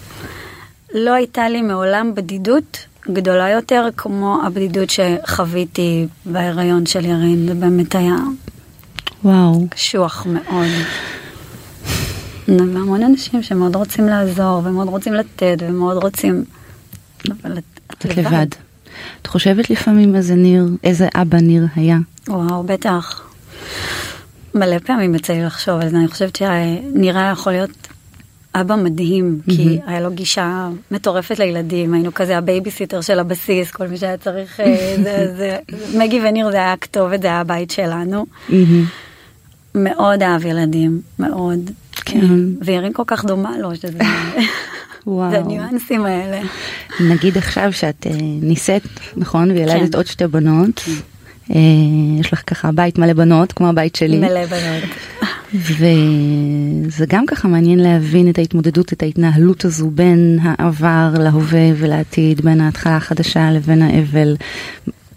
לא 0.93 1.13
הייתה 1.13 1.49
לי 1.49 1.61
מעולם 1.61 2.15
בדידות 2.15 2.85
גדולה 3.11 3.49
יותר 3.49 3.87
כמו 3.97 4.41
הבדידות 4.45 4.89
שחוויתי 4.89 6.07
בהיריון 6.25 6.85
של 6.85 7.05
ירין, 7.05 7.47
זה 7.47 7.53
באמת 7.53 7.95
היה 7.95 8.15
וואו. 9.23 9.67
קשוח 9.69 10.25
מאוד. 10.29 10.67
והמון 12.47 13.03
אנשים 13.03 13.43
שמאוד 13.43 13.75
רוצים 13.75 14.07
לעזור 14.07 14.61
ומאוד 14.63 14.87
רוצים 14.87 15.13
לתת 15.13 15.57
ומאוד 15.67 16.03
רוצים... 16.03 16.43
אבל 17.29 17.57
את 17.57 18.05
לבד. 18.05 18.17
לבד. 18.19 18.47
את 19.21 19.27
חושבת 19.27 19.69
לפעמים 19.69 20.15
איזה 20.15 20.35
ניר, 20.35 20.67
איזה 20.83 21.07
אבא 21.15 21.37
ניר 21.37 21.65
היה? 21.75 21.97
וואו, 22.27 22.63
בטח. 22.63 23.29
מלא 24.55 24.79
פעמים 24.79 25.15
יצא 25.15 25.33
לי 25.33 25.43
לחשוב 25.43 25.81
על 25.81 25.89
זה, 25.89 25.97
אני 25.97 26.07
חושבת 26.07 26.35
שניר 26.35 27.17
היה 27.17 27.31
יכול 27.31 27.51
להיות 27.51 27.87
אבא 28.55 28.75
מדהים, 28.75 29.39
mm-hmm. 29.39 29.55
כי 29.55 29.79
היה 29.85 30.01
לו 30.01 30.11
גישה 30.11 30.69
מטורפת 30.91 31.39
לילדים, 31.39 31.93
היינו 31.93 32.13
כזה 32.13 32.37
הבייביסיטר 32.37 33.01
של 33.01 33.19
הבסיס, 33.19 33.71
כל 33.71 33.87
מי 33.87 33.97
שהיה 33.97 34.17
צריך, 34.17 34.59
אה, 34.59 34.95
זה, 35.03 35.33
זה, 35.37 35.57
מגי 35.97 36.21
וניר 36.23 36.51
זה 36.51 36.57
היה 36.57 36.73
הכתובת, 36.73 37.21
זה 37.21 37.27
היה 37.27 37.39
הבית 37.39 37.71
שלנו. 37.71 38.25
Mm-hmm. 38.49 38.53
מאוד 39.75 40.23
אהב 40.23 40.45
ילדים, 40.45 41.01
מאוד. 41.19 41.71
כן. 41.95 42.25
וירין 42.61 42.93
כל 42.93 43.03
כך 43.07 43.25
דומה 43.25 43.57
לו, 43.57 43.75
שזה... 43.75 43.99
וואו. 45.09 45.31
זה 45.31 45.39
הניואנסים 45.39 46.05
האלה. 46.05 46.41
נגיד 46.99 47.37
עכשיו 47.37 47.73
שאת 47.73 48.07
uh, 48.09 48.13
נישאת, 48.41 48.81
נכון? 49.17 49.51
וילדת 49.51 49.91
כן. 49.91 49.97
עוד 49.97 50.07
שתי 50.07 50.27
בנות. 50.27 50.79
כן. 50.79 50.91
יש 52.19 52.33
לך 52.33 52.41
ככה 52.47 52.71
בית 52.71 52.97
מלא 52.97 53.13
בנות, 53.13 53.51
כמו 53.51 53.69
הבית 53.69 53.95
שלי. 53.95 54.17
מלא 54.17 54.45
בנות. 54.45 54.83
וזה 55.53 57.05
גם 57.07 57.25
ככה 57.25 57.47
מעניין 57.47 57.79
להבין 57.79 58.29
את 58.29 58.37
ההתמודדות, 58.37 58.93
את 58.93 59.03
ההתנהלות 59.03 59.65
הזו 59.65 59.89
בין 59.89 60.39
העבר 60.41 61.13
להווה 61.19 61.71
ולעתיד, 61.75 62.41
בין 62.41 62.61
ההתחלה 62.61 62.97
החדשה 62.97 63.51
לבין 63.51 63.81
האבל. 63.81 64.35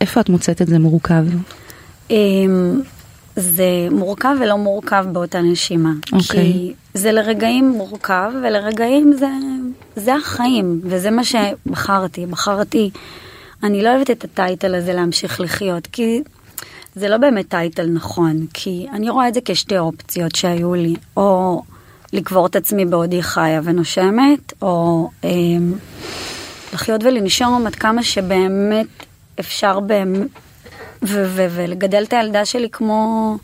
איפה 0.00 0.20
את 0.20 0.28
מוצאת 0.28 0.62
את 0.62 0.66
זה 0.66 0.78
מורכב? 0.78 1.24
זה 3.36 3.88
מורכב 3.90 4.36
ולא 4.40 4.58
מורכב 4.58 5.04
באותה 5.12 5.40
נשימה. 5.40 5.92
אוקיי. 6.12 6.24
כי 6.24 6.72
זה 6.94 7.12
לרגעים 7.12 7.68
מורכב 7.68 8.32
ולרגעים 8.42 9.12
זה, 9.12 9.28
זה 9.96 10.14
החיים, 10.14 10.80
וזה 10.84 11.10
מה 11.10 11.24
שבחרתי. 11.24 12.26
בחרתי, 12.26 12.90
אני 13.62 13.82
לא 13.82 13.88
אוהבת 13.88 14.10
את 14.10 14.24
הטייטל 14.24 14.74
הזה 14.74 14.92
להמשיך 14.92 15.40
לחיות, 15.40 15.86
כי 15.86 16.22
זה 16.94 17.08
לא 17.08 17.16
באמת 17.16 17.48
טייטל 17.48 17.86
נכון, 17.86 18.46
כי 18.54 18.86
אני 18.92 19.10
רואה 19.10 19.28
את 19.28 19.34
זה 19.34 19.40
כשתי 19.44 19.78
אופציות 19.78 20.34
שהיו 20.34 20.74
לי, 20.74 20.94
או 21.16 21.62
לקבור 22.12 22.46
את 22.46 22.56
עצמי 22.56 22.84
בעודי 22.84 23.22
חיה 23.22 23.60
ונושמת, 23.64 24.52
או 24.62 25.08
אה, 25.24 25.30
לחיות 26.72 27.04
ולנשום 27.04 27.66
עד 27.66 27.74
כמה 27.74 28.02
שבאמת 28.02 28.86
אפשר 29.40 29.80
באמת... 29.80 30.28
ולגדל 31.02 32.02
את 32.02 32.12
הילדה 32.12 32.44
שלי 32.44 32.68
כמו, 32.72 33.36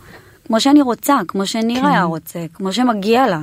כמו 0.47 0.61
שאני 0.61 0.83
רוצה, 0.83 1.17
כמו 1.29 1.47
שניר 1.47 1.81
כן. 1.81 1.87
היה 1.87 2.03
רוצה, 2.03 2.39
כמו 2.55 2.73
שמגיע 2.73 3.27
לה. 3.27 3.41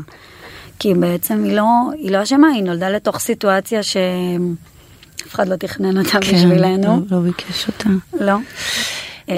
כי 0.80 0.94
בעצם 0.94 1.44
היא 1.44 1.56
לא, 1.56 1.64
היא 1.98 2.12
לא 2.12 2.24
אשמה, 2.24 2.48
היא 2.48 2.64
נולדה 2.64 2.90
לתוך 2.90 3.20
סיטואציה 3.20 3.84
שאף 3.84 5.36
אחד 5.36 5.48
לא 5.48 5.56
תכנן 5.56 5.98
אותה 5.98 6.12
כן, 6.12 6.20
בשבילנו. 6.20 7.06
לא, 7.10 7.18
לא 7.18 7.24
ביקש 7.24 7.68
אותה. 7.68 7.90
לא. 8.14 8.36
אה, 9.30 9.36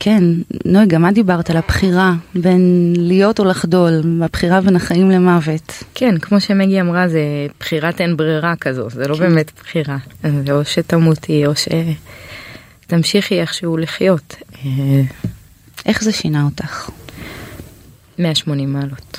כן, 0.00 0.24
נוי, 0.64 0.86
גם 0.86 1.08
את 1.08 1.14
דיברת 1.14 1.50
על 1.50 1.56
הבחירה 1.56 2.12
בין 2.34 2.92
להיות 2.96 3.38
או 3.38 3.44
לחדול, 3.44 4.02
הבחירה 4.24 4.60
בין 4.60 4.76
החיים 4.76 5.10
למוות. 5.10 5.72
כן, 5.94 6.18
כמו 6.18 6.40
שמגי 6.40 6.80
אמרה, 6.80 7.08
זה 7.08 7.20
בחירת 7.60 8.00
אין 8.00 8.16
ברירה 8.16 8.56
כזו, 8.56 8.90
זה 8.90 9.08
לא 9.08 9.14
כן. 9.14 9.20
באמת 9.20 9.50
בחירה. 9.60 9.96
זה 10.22 10.52
או 10.52 10.64
שתמותי 10.64 11.46
או 11.46 11.56
ש... 11.56 11.68
תמשיכי 12.88 13.40
איכשהו 13.40 13.76
לחיות. 13.76 14.36
אה, 14.64 15.02
איך 15.86 16.02
זה 16.02 16.12
שינה 16.12 16.44
אותך? 16.44 16.90
180 18.18 18.72
מעלות. 18.72 19.18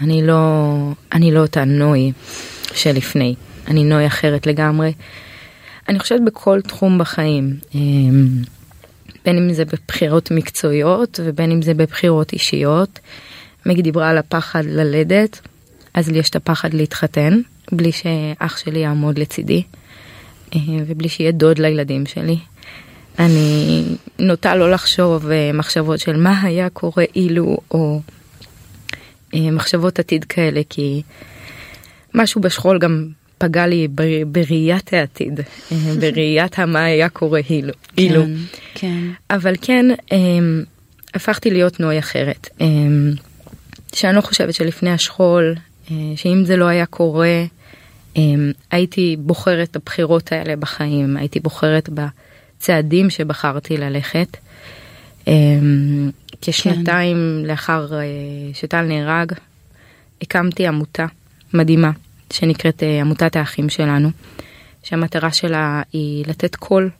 אני 0.00 0.26
לא, 0.26 0.66
אני 1.12 1.32
לא 1.32 1.40
אותה 1.40 1.64
נוי 1.64 2.12
שלפני, 2.74 3.34
אני 3.68 3.84
נוי 3.84 4.06
אחרת 4.06 4.46
לגמרי. 4.46 4.92
אני 5.88 5.98
חושבת 5.98 6.20
בכל 6.26 6.60
תחום 6.60 6.98
בחיים. 6.98 7.56
אה, 7.74 7.80
בין 9.24 9.36
אם 9.36 9.52
זה 9.52 9.64
בבחירות 9.64 10.30
מקצועיות 10.30 11.20
ובין 11.24 11.50
אם 11.50 11.62
זה 11.62 11.74
בבחירות 11.74 12.32
אישיות. 12.32 12.98
מגי 13.66 13.82
דיברה 13.82 14.10
על 14.10 14.18
הפחד 14.18 14.64
ללדת, 14.64 15.40
אז 15.94 16.08
לי 16.08 16.18
יש 16.18 16.30
את 16.30 16.36
הפחד 16.36 16.74
להתחתן, 16.74 17.40
בלי 17.72 17.92
שאח 17.92 18.56
שלי 18.56 18.78
יעמוד 18.78 19.18
לצידי, 19.18 19.62
אה, 20.54 20.60
ובלי 20.86 21.08
שיהיה 21.08 21.32
דוד 21.32 21.58
לילדים 21.58 22.06
שלי. 22.06 22.38
אני 23.18 23.84
נוטה 24.18 24.54
לא 24.56 24.70
לחשוב 24.70 25.30
אה, 25.30 25.50
מחשבות 25.54 26.00
של 26.00 26.16
מה 26.16 26.40
היה 26.42 26.68
קורה 26.70 27.04
אילו, 27.16 27.58
או 27.70 28.00
אה, 29.34 29.50
מחשבות 29.50 29.98
עתיד 29.98 30.24
כאלה, 30.24 30.60
כי 30.68 31.02
משהו 32.14 32.40
בשכול 32.40 32.78
גם 32.78 33.08
פגע 33.38 33.66
לי 33.66 33.88
בראיית 34.26 34.92
העתיד, 34.92 35.40
בראיית 36.00 36.58
המה 36.58 36.84
היה 36.84 37.08
קורה 37.08 37.40
אילו. 37.48 37.72
כן, 37.96 38.30
כן. 38.74 39.00
אבל 39.30 39.54
כן, 39.62 39.86
הפכתי 41.14 41.50
להיות 41.50 41.80
נוי 41.80 41.98
אחרת. 41.98 42.48
שאני 43.94 44.16
לא 44.16 44.20
חושבת 44.20 44.54
שלפני 44.54 44.90
השכול, 44.90 45.54
אה, 45.90 45.96
שאם 46.16 46.44
זה 46.44 46.56
לא 46.56 46.64
היה 46.64 46.86
קורה, 46.86 47.44
אה, 48.16 48.22
הייתי 48.70 49.16
בוחרת 49.18 49.70
את 49.70 49.76
הבחירות 49.76 50.32
האלה 50.32 50.56
בחיים, 50.56 51.16
הייתי 51.16 51.40
בוחרת 51.40 51.88
בצעדים 52.60 53.10
שבחרתי 53.10 53.76
ללכת. 53.76 54.36
אה, 55.28 55.32
כשנתיים 56.40 57.16
כן. 57.42 57.50
לאחר 57.50 57.88
שטל 58.54 58.82
נהרג, 58.82 59.32
הקמתי 60.22 60.66
עמותה 60.66 61.06
מדהימה 61.54 61.90
שנקראת 62.32 62.82
עמותת 63.00 63.36
האחים 63.36 63.68
שלנו, 63.68 64.10
שהמטרה 64.82 65.32
שלה 65.32 65.82
היא 65.92 66.24
לתת 66.26 66.56
קול 66.56 66.90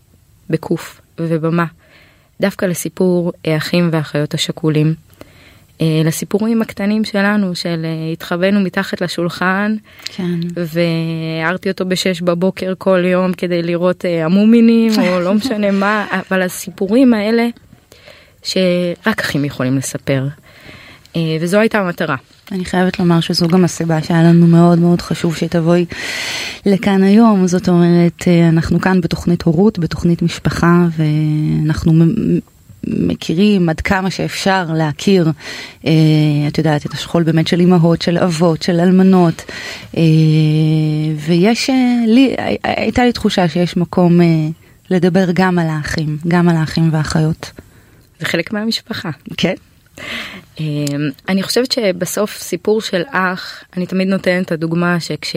בקוף 0.51 1.01
ובמה 1.19 1.65
דווקא 2.41 2.67
לסיפור 2.67 3.33
האחים 3.45 3.89
והאחיות 3.93 4.35
השכולים. 4.35 4.95
אה, 5.81 6.03
לסיפורים 6.05 6.63
הקטנים 6.63 7.05
שלנו 7.05 7.55
של 7.55 7.83
אה, 7.85 8.13
התחבאנו 8.13 8.61
מתחת 8.61 9.01
לשולחן 9.01 9.77
כן. 10.05 10.41
והערתי 10.57 11.71
אותו 11.71 11.85
בשש 11.85 12.21
בבוקר 12.21 12.73
כל 12.79 13.05
יום 13.05 13.33
כדי 13.33 13.63
לראות 13.63 14.05
אה, 14.05 14.25
המומינים 14.25 14.93
או 15.01 15.21
לא 15.21 15.35
משנה 15.35 15.71
מה 15.81 16.07
אבל 16.13 16.43
הסיפורים 16.43 17.15
האלה 17.15 17.49
שרק 18.43 19.21
אחים 19.21 19.45
יכולים 19.45 19.77
לספר 19.77 20.27
וזו 21.41 21.59
הייתה 21.59 21.79
המטרה. 21.79 22.17
אני 22.53 22.65
חייבת 22.65 22.99
לומר 22.99 23.21
שזו 23.21 23.49
גם 23.49 23.65
הסיבה 23.65 24.03
שהיה 24.03 24.23
לנו 24.23 24.47
מאוד 24.47 24.79
מאוד 24.79 25.01
חשוב 25.03 25.37
שתבואי 25.37 25.85
לכאן 26.67 27.03
היום, 27.03 27.47
זאת 27.47 27.69
אומרת, 27.69 28.29
אנחנו 28.49 28.81
כאן 28.81 29.01
בתוכנית 29.01 29.43
הורות, 29.43 29.79
בתוכנית 29.79 30.23
משפחה, 30.23 30.87
ואנחנו 30.97 31.93
מכירים 32.85 33.69
עד 33.69 33.81
כמה 33.81 34.11
שאפשר 34.11 34.65
להכיר, 34.75 35.31
אה, 35.87 35.93
את 36.49 36.59
יודעת, 36.59 36.87
את 36.87 36.93
השכול 36.93 37.23
באמת 37.23 37.49
של 37.49 37.61
אימהות, 37.61 38.03
של 38.03 38.19
אבות, 38.19 38.63
של 38.63 38.81
אלמנות, 38.81 39.45
אה, 39.97 40.03
ויש 41.17 41.71
אה, 41.71 41.75
לי, 42.07 42.35
הייתה 42.65 43.05
לי 43.05 43.13
תחושה 43.13 43.49
שיש 43.49 43.77
מקום 43.77 44.21
אה, 44.21 44.27
לדבר 44.91 45.25
גם 45.35 45.59
על 45.59 45.67
האחים, 45.69 46.19
גם 46.29 46.49
על 46.49 46.57
האחים 46.57 46.89
והאחיות. 46.93 47.51
זה 48.21 48.27
חלק 48.27 48.53
מהמשפחה. 48.53 49.11
כן. 49.37 49.55
אה, 50.61 50.65
אני 51.29 51.43
חושבת 51.43 51.73
שבסוף 51.73 52.37
סיפור 52.39 52.81
של 52.81 53.03
אח, 53.11 53.65
אני 53.77 53.87
תמיד 53.87 54.09
נותנת 54.09 54.47
את 54.47 54.53
הדוגמה 54.53 55.01
שכש... 55.01 55.37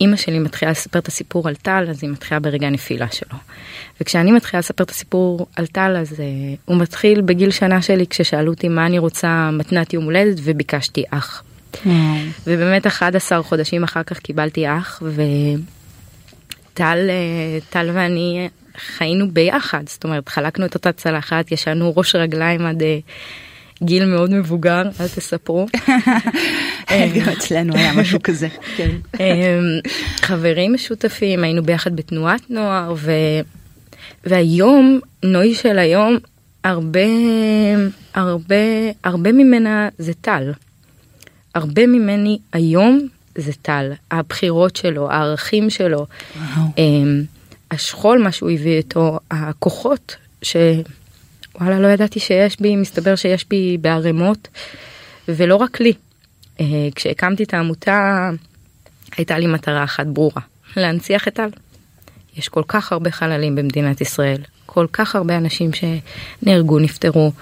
אימא 0.00 0.16
שלי 0.16 0.38
מתחילה 0.38 0.70
לספר 0.70 0.98
את 0.98 1.08
הסיפור 1.08 1.48
על 1.48 1.54
טל, 1.54 1.86
אז 1.90 2.02
היא 2.02 2.10
מתחילה 2.10 2.40
ברגע 2.40 2.66
הנפילה 2.66 3.06
שלו. 3.10 3.38
וכשאני 4.00 4.32
מתחילה 4.32 4.58
לספר 4.60 4.84
את 4.84 4.90
הסיפור 4.90 5.46
על 5.56 5.66
טל, 5.66 5.96
אז 6.00 6.12
uh, 6.12 6.16
הוא 6.64 6.76
מתחיל 6.76 7.20
בגיל 7.20 7.50
שנה 7.50 7.82
שלי 7.82 8.06
כששאלו 8.06 8.52
אותי 8.52 8.68
מה 8.68 8.86
אני 8.86 8.98
רוצה 8.98 9.50
מתנת 9.52 9.94
יום 9.94 10.04
הולדת 10.04 10.38
וביקשתי 10.44 11.04
אח. 11.10 11.42
ובאמת 12.46 12.86
11 12.86 13.42
חודשים 13.42 13.84
אחר 13.84 14.02
כך 14.02 14.18
קיבלתי 14.18 14.68
אח 14.68 15.02
וטל 16.74 17.08
uh, 17.08 17.72
טל 17.72 17.90
ואני 17.94 18.48
חיינו 18.76 19.30
ביחד, 19.30 19.88
זאת 19.88 20.04
אומרת 20.04 20.28
חלקנו 20.28 20.66
את 20.66 20.74
אותה 20.74 20.92
צלחת, 20.92 21.52
ישנו 21.52 21.92
ראש 21.96 22.14
רגליים 22.14 22.66
עד... 22.66 22.80
Uh, 22.80 22.84
גיל 23.82 24.04
מאוד 24.04 24.30
מבוגר, 24.30 24.82
אל 25.00 25.08
תספרו. 25.08 25.66
גם 26.90 27.28
אצלנו 27.32 27.76
היה 27.76 27.92
משהו 27.92 28.18
כזה. 28.22 28.48
כן. 28.76 28.90
אמ, 29.20 29.24
חברים 30.20 30.72
משותפים, 30.72 31.44
היינו 31.44 31.62
ביחד 31.62 31.96
בתנועת 31.96 32.50
נוער, 32.50 32.94
ו... 32.96 33.12
והיום, 34.24 35.00
נוי 35.22 35.54
של 35.54 35.78
היום, 35.78 36.16
הרבה, 36.64 37.00
הרבה, 38.14 38.54
הרבה 39.04 39.32
ממנה 39.32 39.88
זה 39.98 40.12
טל. 40.14 40.52
הרבה 41.54 41.86
ממני 41.86 42.38
היום 42.52 43.08
זה 43.34 43.52
טל. 43.62 43.92
הבחירות 44.10 44.76
שלו, 44.76 45.10
הערכים 45.10 45.70
שלו, 45.70 46.06
וואו. 46.36 46.66
אמ, 46.78 47.22
השכול, 47.70 48.22
מה 48.22 48.32
שהוא 48.32 48.50
הביא 48.50 48.76
איתו, 48.76 49.18
הכוחות 49.30 50.16
ש... 50.42 50.56
וואלה, 51.60 51.80
לא 51.80 51.88
ידעתי 51.88 52.20
שיש 52.20 52.60
בי, 52.60 52.76
מסתבר 52.76 53.16
שיש 53.16 53.48
בי 53.48 53.78
בערימות, 53.80 54.48
ולא 55.28 55.56
רק 55.56 55.80
לי. 55.80 55.92
אה, 56.60 56.88
כשהקמתי 56.94 57.42
את 57.42 57.54
העמותה, 57.54 58.30
הייתה 59.16 59.38
לי 59.38 59.46
מטרה 59.46 59.84
אחת 59.84 60.06
ברורה, 60.06 60.42
להנציח 60.76 61.28
את 61.28 61.34
טל. 61.34 61.48
יש 62.36 62.48
כל 62.48 62.62
כך 62.68 62.92
הרבה 62.92 63.10
חללים 63.10 63.54
במדינת 63.54 64.00
ישראל, 64.00 64.42
כל 64.66 64.86
כך 64.92 65.16
הרבה 65.16 65.36
אנשים 65.36 65.70
שנהרגו, 65.72 66.78
נפטרו, 66.78 67.32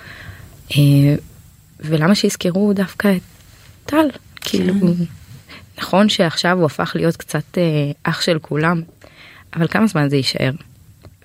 אה, 0.71 1.15
ולמה 1.81 2.15
שיזכרו 2.15 2.73
דווקא 2.73 3.09
את 3.17 3.23
טל? 3.87 4.07
כאילו, 4.41 4.75
כן. 4.81 5.05
נכון 5.79 6.09
שעכשיו 6.09 6.59
הוא 6.59 6.67
הפך 6.67 6.93
להיות 6.95 7.17
קצת 7.17 7.59
אה, 7.59 7.63
אח 8.03 8.21
של 8.21 8.39
כולם, 8.39 8.83
אבל 9.57 9.69
כמה 9.69 9.87
זמן 9.87 10.09
זה 10.09 10.17
יישאר? 10.17 10.51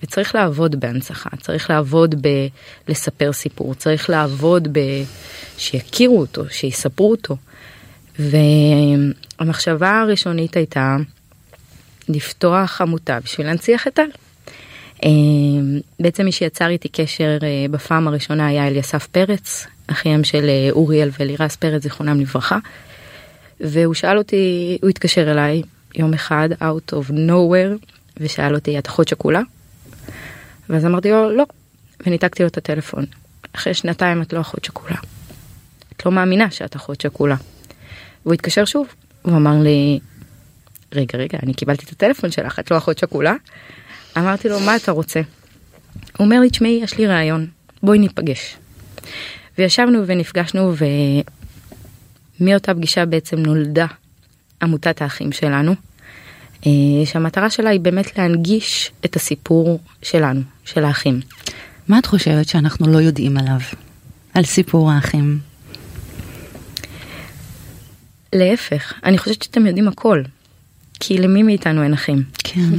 וצריך 0.02 0.34
לעבוד 0.34 0.80
בהנצחה, 0.80 1.30
צריך 1.40 1.70
לעבוד 1.70 2.26
בלספר 2.88 3.32
סיפור, 3.32 3.74
צריך 3.74 4.10
לעבוד 4.10 4.68
ב... 4.72 4.78
שיכירו 5.58 6.20
אותו, 6.20 6.42
שיספרו 6.50 7.10
אותו. 7.10 7.36
והמחשבה 8.18 10.00
הראשונית 10.00 10.56
הייתה 10.56 10.96
לפתוח 12.08 12.80
עמותה 12.80 13.18
בשביל 13.24 13.46
להנציח 13.46 13.86
את 13.86 13.94
טל. 13.94 14.08
אה, 15.04 15.10
בעצם 16.00 16.24
מי 16.24 16.32
שיצר 16.32 16.68
איתי 16.68 16.88
קשר 16.88 17.38
אה, 17.42 17.66
בפעם 17.70 18.08
הראשונה 18.08 18.46
היה 18.46 18.66
אליסף 18.66 19.06
פרץ, 19.06 19.66
אחיהם 19.86 20.24
של 20.24 20.48
אה, 20.48 20.68
אוריאל 20.70 21.10
ולירס 21.18 21.56
פרץ, 21.56 21.82
זיכרונם 21.82 22.20
לברכה. 22.20 22.58
והוא 23.60 23.94
שאל 23.94 24.18
אותי, 24.18 24.78
הוא 24.82 24.90
התקשר 24.90 25.30
אליי 25.30 25.62
יום 25.94 26.14
אחד, 26.14 26.48
out 26.60 26.92
of 26.92 27.10
nowhere, 27.10 27.86
ושאל 28.16 28.54
אותי, 28.54 28.78
את 28.78 28.86
אחות 28.86 29.08
שכולה? 29.08 29.40
ואז 30.72 30.86
אמרתי 30.86 31.10
לו 31.10 31.30
לא, 31.30 31.46
וניתקתי 32.06 32.42
לו 32.42 32.48
את 32.48 32.56
הטלפון. 32.56 33.04
אחרי 33.52 33.74
שנתיים 33.74 34.22
את 34.22 34.32
לא 34.32 34.40
אחות 34.40 34.64
שכולה. 34.64 34.96
את 35.96 36.06
לא 36.06 36.12
מאמינה 36.12 36.50
שאת 36.50 36.76
אחות 36.76 37.00
שכולה. 37.00 37.36
והוא 38.22 38.34
התקשר 38.34 38.64
שוב, 38.64 38.86
הוא 39.22 39.36
אמר 39.36 39.62
לי, 39.62 40.00
רגע 40.92 41.18
רגע 41.18 41.38
אני 41.42 41.54
קיבלתי 41.54 41.84
את 41.84 41.92
הטלפון 41.92 42.30
שלך 42.30 42.58
את 42.58 42.70
לא 42.70 42.78
אחות 42.78 42.98
שכולה. 42.98 43.34
אמרתי 44.18 44.48
לו 44.48 44.60
מה 44.60 44.76
אתה 44.76 44.92
רוצה? 44.92 45.20
הוא 46.18 46.24
אומר 46.24 46.40
לי 46.40 46.50
תשמעי 46.50 46.80
יש 46.82 46.98
לי 46.98 47.06
רעיון 47.06 47.46
בואי 47.82 47.98
ניפגש. 47.98 48.56
וישבנו 49.58 50.06
ונפגשנו 50.06 50.74
ומאותה 52.40 52.74
פגישה 52.74 53.06
בעצם 53.06 53.38
נולדה 53.38 53.86
עמותת 54.62 55.02
האחים 55.02 55.32
שלנו. 55.32 55.74
אה, 56.66 57.06
שהמטרה 57.06 57.50
שלה 57.50 57.70
היא 57.70 57.80
באמת 57.80 58.18
להנגיש 58.18 58.92
את 59.04 59.16
הסיפור 59.16 59.80
שלנו, 60.02 60.40
של 60.64 60.84
האחים. 60.84 61.20
מה 61.88 61.98
את 61.98 62.06
חושבת 62.06 62.48
שאנחנו 62.48 62.86
לא 62.92 62.98
יודעים 62.98 63.36
עליו? 63.36 63.60
על 64.34 64.44
סיפור 64.44 64.90
האחים? 64.90 65.38
להפך, 68.32 68.92
אני 69.04 69.18
חושבת 69.18 69.42
שאתם 69.42 69.66
יודעים 69.66 69.88
הכל. 69.88 70.22
כי 71.00 71.18
למי 71.18 71.42
מאיתנו 71.42 71.82
אין 71.82 71.92
אחים? 71.92 72.22
כן. 72.38 72.70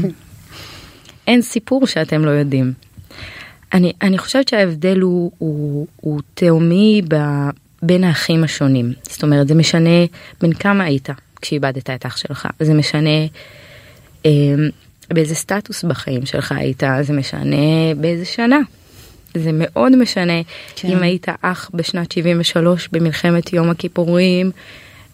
אין 1.28 1.42
סיפור 1.42 1.88
שאתם 1.88 2.26
לא 2.26 2.30
יודעים. 2.30 2.74
אני, 3.74 3.94
אני 4.02 4.18
חושבת 4.18 4.48
שההבדל 4.48 5.00
הוא, 5.00 5.32
הוא, 5.38 5.88
הוא 5.96 6.22
תאומי 6.34 7.02
ב, 7.08 7.16
בין 7.82 8.04
האחים 8.04 8.44
השונים. 8.44 8.94
זאת 9.04 9.24
אומרת, 9.24 9.48
זה 9.48 9.56
משנה 9.56 10.06
בין 10.42 10.54
כמה 10.54 10.84
היית 10.84 11.10
כשאיבדת 11.42 11.90
את 11.90 12.06
אח 12.06 12.18
שלך. 12.18 12.48
זה 12.60 12.74
משנה 12.74 13.10
אמ, 14.26 14.70
באיזה 15.10 15.36
סטטוס 15.36 15.84
בחיים 15.84 16.26
שלך 16.26 16.52
היית, 16.52 16.84
זה 17.02 17.14
משנה 17.14 17.94
באיזה 17.98 18.26
שנה. 18.26 18.60
זה 19.38 19.50
מאוד 19.54 19.96
משנה 19.96 20.42
כן. 20.76 20.88
אם 20.88 21.04
היית 21.04 21.28
אח 21.42 21.70
בשנת 21.74 22.12
73 22.12 22.90
במלחמת 22.92 23.54
יום 23.54 23.70
הכיפורים, 23.70 24.52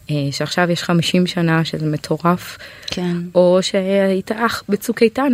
אה, 0.09 0.15
שעכשיו 0.31 0.71
יש 0.71 0.83
50 0.83 1.27
שנה 1.27 1.65
שזה 1.65 1.85
מטורף, 1.85 2.57
כן. 2.87 3.17
או 3.35 3.59
שהיית 3.61 4.31
אח 4.31 4.63
בצוק 4.69 5.03
איתן. 5.03 5.33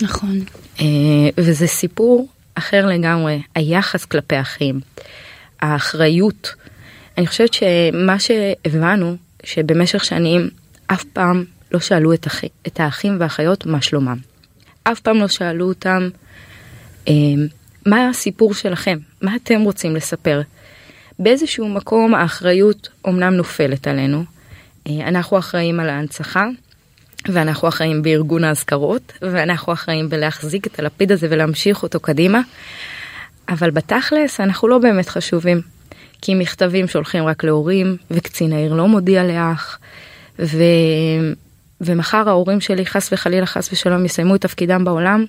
נכון. 0.00 0.40
אה, 0.80 0.84
וזה 1.38 1.66
סיפור 1.66 2.28
אחר 2.54 2.86
לגמרי, 2.86 3.42
היחס 3.54 4.04
כלפי 4.04 4.40
אחים, 4.40 4.80
האחריות. 5.60 6.54
אני 7.18 7.26
חושבת 7.26 7.54
שמה 7.54 8.18
שהבנו, 8.18 9.16
שבמשך 9.44 10.04
שנים 10.04 10.48
אף 10.86 11.04
פעם 11.04 11.44
לא 11.72 11.80
שאלו 11.80 12.14
את, 12.14 12.26
אחי, 12.26 12.48
את 12.66 12.80
האחים 12.80 13.16
והאחיות 13.20 13.66
מה 13.66 13.82
שלומם. 13.82 14.16
אף 14.84 15.00
פעם 15.00 15.16
לא 15.16 15.28
שאלו 15.28 15.68
אותם 15.68 16.08
אה, 17.08 17.12
מה 17.86 18.08
הסיפור 18.08 18.54
שלכם, 18.54 18.98
מה 19.22 19.36
אתם 19.36 19.60
רוצים 19.60 19.96
לספר. 19.96 20.42
באיזשהו 21.18 21.68
מקום 21.68 22.14
האחריות 22.14 22.88
אומנם 23.04 23.34
נופלת 23.34 23.86
עלינו. 23.86 24.24
אה, 24.86 25.08
אנחנו 25.08 25.38
אחראים 25.38 25.80
על 25.80 25.88
ההנצחה, 25.88 26.46
ואנחנו 27.28 27.68
אחראים 27.68 28.02
בארגון 28.02 28.44
האזכרות, 28.44 29.12
ואנחנו 29.22 29.72
אחראים 29.72 30.08
בלהחזיק 30.08 30.66
את 30.66 30.78
הלפיד 30.78 31.12
הזה 31.12 31.26
ולהמשיך 31.30 31.82
אותו 31.82 32.00
קדימה. 32.00 32.40
אבל 33.48 33.70
בתכלס 33.70 34.40
אנחנו 34.40 34.68
לא 34.68 34.78
באמת 34.78 35.08
חשובים. 35.08 35.60
כי 36.22 36.34
מכתבים 36.34 36.88
שולחים 36.88 37.24
רק 37.24 37.44
להורים, 37.44 37.96
וקצין 38.10 38.52
העיר 38.52 38.74
לא 38.74 38.88
מודיע 38.88 39.24
לאח, 39.24 39.78
ו... 40.38 40.62
ומחר 41.80 42.28
ההורים 42.28 42.60
שלי 42.60 42.86
חס 42.86 43.12
וחלילה 43.12 43.46
חס 43.46 43.72
ושלום 43.72 44.04
יסיימו 44.04 44.34
את 44.34 44.40
תפקידם 44.40 44.84
בעולם, 44.84 45.24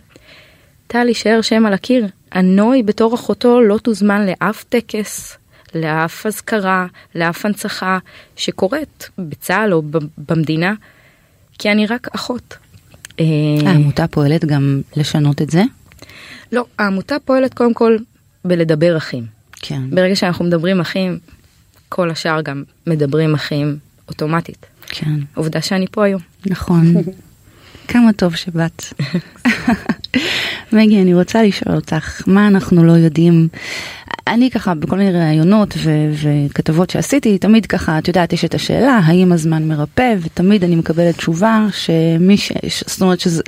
טל 0.88 1.08
יישאר 1.08 1.42
שם 1.42 1.66
על 1.66 1.74
הקיר. 1.74 2.08
הנוי 2.32 2.84
בתור 2.84 3.16
אחותו 3.16 3.62
לא 3.62 3.78
תוזמן 3.78 4.26
לאף 4.26 4.64
טקס, 4.64 5.38
לאף 5.76 6.26
אזכרה, 6.26 6.88
לאף 7.16 7.46
הנצחה 7.46 7.98
שקורית 8.36 9.10
בצה"ל 9.18 9.74
או 9.74 9.82
במדינה, 10.18 10.74
כי 11.60 11.72
אני 11.72 11.86
רק 11.86 12.08
אחות. 12.16 12.58
אה, 13.20 13.26
העמותה 13.66 14.08
פועלת 14.08 14.46
גם 14.46 14.82
לשנות 14.96 15.42
את 15.42 15.50
זה? 15.50 15.64
לא, 16.52 16.66
העמותה 16.80 17.16
פועלת 17.26 17.54
קודם 17.54 17.74
כל 17.74 17.98
בלדבר 18.46 18.98
אחים. 18.98 19.26
כן. 19.62 19.90
ברגע 19.90 20.16
שאנחנו 20.16 20.46
מדברים 20.46 20.80
אחים, 20.80 21.20
כל 21.90 22.10
השאר 22.10 22.42
גם 22.42 22.64
מדברים 22.88 23.34
אחים 23.34 23.78
אוטומטית. 24.08 24.66
כן. 24.88 25.20
עובדה 25.36 25.62
שאני 25.62 25.86
פה 25.92 26.06
היום. 26.06 26.22
נכון. 26.46 26.94
כמה 27.88 28.14
טוב 28.14 28.36
שבאת. 28.36 28.84
מגי, 30.74 31.02
אני 31.02 31.14
רוצה 31.14 31.44
לשאול 31.44 31.76
אותך, 31.76 32.22
מה 32.28 32.48
אנחנו 32.48 32.84
לא 32.84 32.92
יודעים? 32.92 33.48
אני 34.28 34.52
ככה, 34.52 34.76
בכל 34.76 34.98
מיני 34.98 35.12
ראיונות 35.12 35.74
ו- 35.78 36.12
וכתבות 36.22 36.90
שעשיתי, 36.90 37.38
תמיד 37.38 37.66
ככה, 37.66 37.98
את 37.98 38.08
יודעת, 38.08 38.34
יש 38.34 38.46
את 38.46 38.54
השאלה, 38.54 39.00
האם 39.04 39.32
הזמן 39.32 39.68
מרפא, 39.68 40.16
ותמיד 40.22 40.64
אני 40.64 40.76
מקבלת 40.76 41.18
תשובה 41.18 41.68
שמי 41.72 42.38
ש... 42.38 42.52
זאת 42.88 43.02
אומרת 43.02 43.20
שזה 43.20 43.44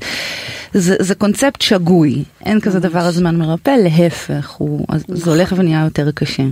זה, 0.73 0.95
זה 0.99 1.15
קונספט 1.15 1.61
שגוי, 1.61 2.23
אין 2.45 2.59
כזה 2.59 2.79
דבר 2.79 2.99
הזמן 2.99 3.35
מרפא, 3.35 3.75
להפך, 3.83 4.49
הוא, 4.49 4.85
זה 5.07 5.31
הולך 5.31 5.53
ונהיה 5.57 5.83
יותר 5.83 6.11
קשה. 6.11 6.43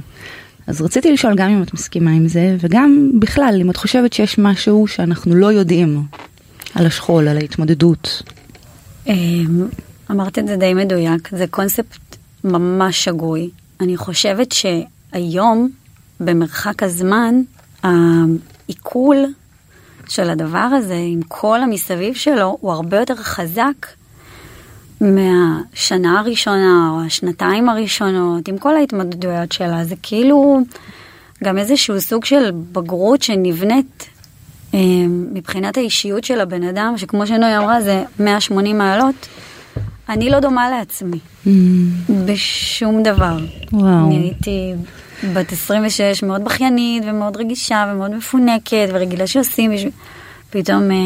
אז 0.68 0.82
רציתי 0.82 1.12
לשאול 1.12 1.36
גם 1.36 1.50
אם 1.50 1.64
את 1.64 1.74
מסכימה 1.74 2.12
עם 2.12 2.28
זה, 2.28 2.58
וגם 2.60 3.12
בכלל, 3.20 3.58
אם 3.62 3.70
את 3.70 3.78
חושבת 3.78 4.14
שיש 4.14 4.38
משהו 4.40 4.88
שאנחנו 4.88 5.36
לא 5.36 5.52
יודעים 5.52 6.04
על 6.76 6.86
השכול, 6.86 7.28
על 7.28 7.38
ההתמודדות. 7.38 8.22
אמ, 9.08 9.68
אמרת 10.12 10.40
את 10.40 10.48
זה 10.48 10.56
די 10.56 10.74
מדויק, 10.74 11.30
זה 11.32 11.48
קונספט 11.48 12.18
ממש 12.44 13.04
שגוי. 13.04 13.50
אני 13.80 13.98
חושבת 13.98 14.52
שהיום, 14.52 15.70
במרחק 16.20 16.84
הזמן, 16.84 17.42
העיכול 17.84 19.18
של 20.10 20.30
הדבר 20.30 20.58
הזה, 20.58 20.96
עם 21.08 21.20
כל 21.28 21.64
המסביב 21.64 22.16
שלו, 22.16 22.58
הוא 22.62 22.72
הרבה 22.72 22.98
יותר 22.98 23.16
חזק 23.16 23.88
מהשנה 25.02 26.20
הראשונה 26.20 26.90
או 26.92 27.02
השנתיים 27.06 27.70
הראשונות, 27.70 28.48
עם 28.48 28.58
כל 28.58 28.76
ההתמודדויות 28.76 29.52
שלה. 29.52 29.86
זה 29.86 29.96
כאילו 30.04 30.60
גם 31.44 31.58
איזשהו 31.58 32.02
סוג 32.02 32.26
של 32.26 32.52
בגרות 32.72 33.22
שנבנית 33.22 34.10
אה, 34.74 34.80
מבחינת 35.34 35.78
האישיות 35.78 36.24
של 36.24 36.40
הבן 36.40 36.64
אדם, 36.64 36.94
שכמו 36.98 37.28
שנוי 37.28 37.58
אמרה, 37.58 37.82
זה 37.82 38.04
180 38.20 38.78
מעלות. 38.78 39.28
אני 40.10 40.30
לא 40.30 40.40
דומה 40.40 40.70
לעצמי, 40.70 41.20
mm. 41.46 41.50
בשום 42.26 43.04
דבר. 43.04 43.38
וואו. 43.72 44.08
אני 44.08 44.16
הייתי 44.16 44.74
בת 45.34 45.52
26, 45.52 46.24
מאוד 46.24 46.44
בכיינית 46.44 47.04
ומאוד 47.08 47.38
רגישה 47.38 47.92
ומאוד 47.92 48.16
מפונקת 48.16 48.88
ורגילה 48.94 49.28
שעושים 49.28 49.74
בשביל... 49.74 49.92
פתאום... 50.50 50.92
אה, 50.92 50.98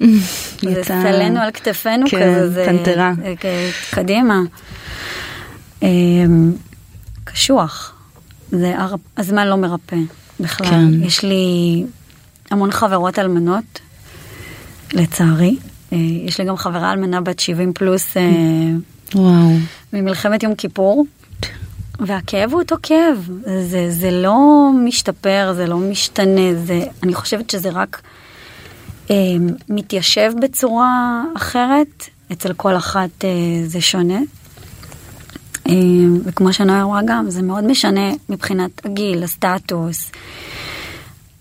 זה 0.74 0.82
סלנו 0.84 1.40
על 1.40 1.50
כתפינו 1.50 2.06
כן, 2.10 2.16
כזה, 2.16 2.50
זה... 2.50 2.64
קנטרה. 2.66 3.12
קדימה. 3.90 4.40
אה, 5.82 5.88
קשוח. 7.24 7.94
זה, 8.50 8.74
הזמן 9.16 9.46
לא 9.46 9.56
מרפא 9.56 9.96
בכלל. 10.40 10.66
כן. 10.66 11.04
יש 11.04 11.24
לי 11.24 11.84
המון 12.50 12.70
חברות 12.70 13.18
אלמנות, 13.18 13.80
לצערי. 14.92 15.56
אה, 15.92 15.98
יש 15.98 16.38
לי 16.38 16.44
גם 16.44 16.56
חברה 16.56 16.92
אלמנה 16.92 17.20
בת 17.20 17.38
70 17.38 17.72
פלוס 17.72 18.16
אה, 18.16 18.22
וואו. 19.14 19.56
ממלחמת 19.92 20.42
יום 20.42 20.54
כיפור, 20.54 21.06
והכאב 22.00 22.52
הוא 22.52 22.60
אותו 22.60 22.76
כאב, 22.82 23.28
זה, 23.62 23.90
זה 23.90 24.10
לא 24.10 24.70
משתפר, 24.84 25.52
זה 25.56 25.66
לא 25.66 25.76
משתנה, 25.78 26.54
זה, 26.64 26.84
אני 27.02 27.14
חושבת 27.14 27.50
שזה 27.50 27.70
רק 27.70 28.02
מתיישב 29.68 30.32
בצורה 30.42 31.22
אחרת, 31.36 32.04
אצל 32.32 32.52
כל 32.52 32.76
אחת 32.76 33.24
אה, 33.24 33.28
זה 33.66 33.80
שונה. 33.80 34.18
אה, 35.68 35.74
וכמו 36.24 36.52
שנויה 36.52 36.82
אמרה 36.82 37.00
גם, 37.06 37.30
זה 37.30 37.42
מאוד 37.42 37.64
משנה 37.64 38.10
מבחינת 38.28 38.86
הגיל, 38.86 39.22
הסטטוס. 39.22 40.10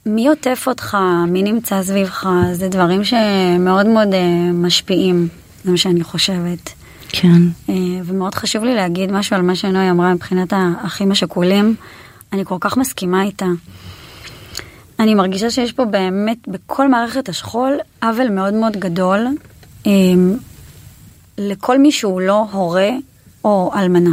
מי 0.05 0.27
עוטף 0.27 0.63
אותך, 0.67 0.97
מי 1.27 1.43
נמצא 1.43 1.83
סביבך, 1.83 2.29
זה 2.53 2.69
דברים 2.69 3.03
שמאוד 3.03 3.85
מאוד 3.85 4.07
uh, 4.07 4.53
משפיעים, 4.53 5.27
זה 5.63 5.71
מה 5.71 5.77
שאני 5.77 6.03
חושבת. 6.03 6.69
כן. 7.09 7.41
Uh, 7.67 7.71
ומאוד 8.05 8.35
חשוב 8.35 8.63
לי 8.63 8.75
להגיד 8.75 9.11
משהו 9.11 9.35
על 9.35 9.41
מה 9.41 9.55
שנוי 9.55 9.89
אמרה 9.89 10.13
מבחינת 10.13 10.53
האחים 10.55 11.11
השכולים, 11.11 11.75
אני 12.33 12.45
כל 12.45 12.57
כך 12.59 12.77
מסכימה 12.77 13.23
איתה. 13.23 13.45
אני 14.99 15.15
מרגישה 15.15 15.49
שיש 15.49 15.71
פה 15.71 15.85
באמת, 15.85 16.47
בכל 16.47 16.87
מערכת 16.87 17.29
השכול, 17.29 17.79
עוול 18.03 18.29
מאוד 18.29 18.53
מאוד 18.53 18.77
גדול 18.77 19.27
um, 19.83 19.89
לכל 21.37 21.77
מי 21.77 21.91
שהוא 21.91 22.21
לא 22.21 22.45
הורה 22.51 22.89
או 23.43 23.71
אלמנה. 23.75 24.09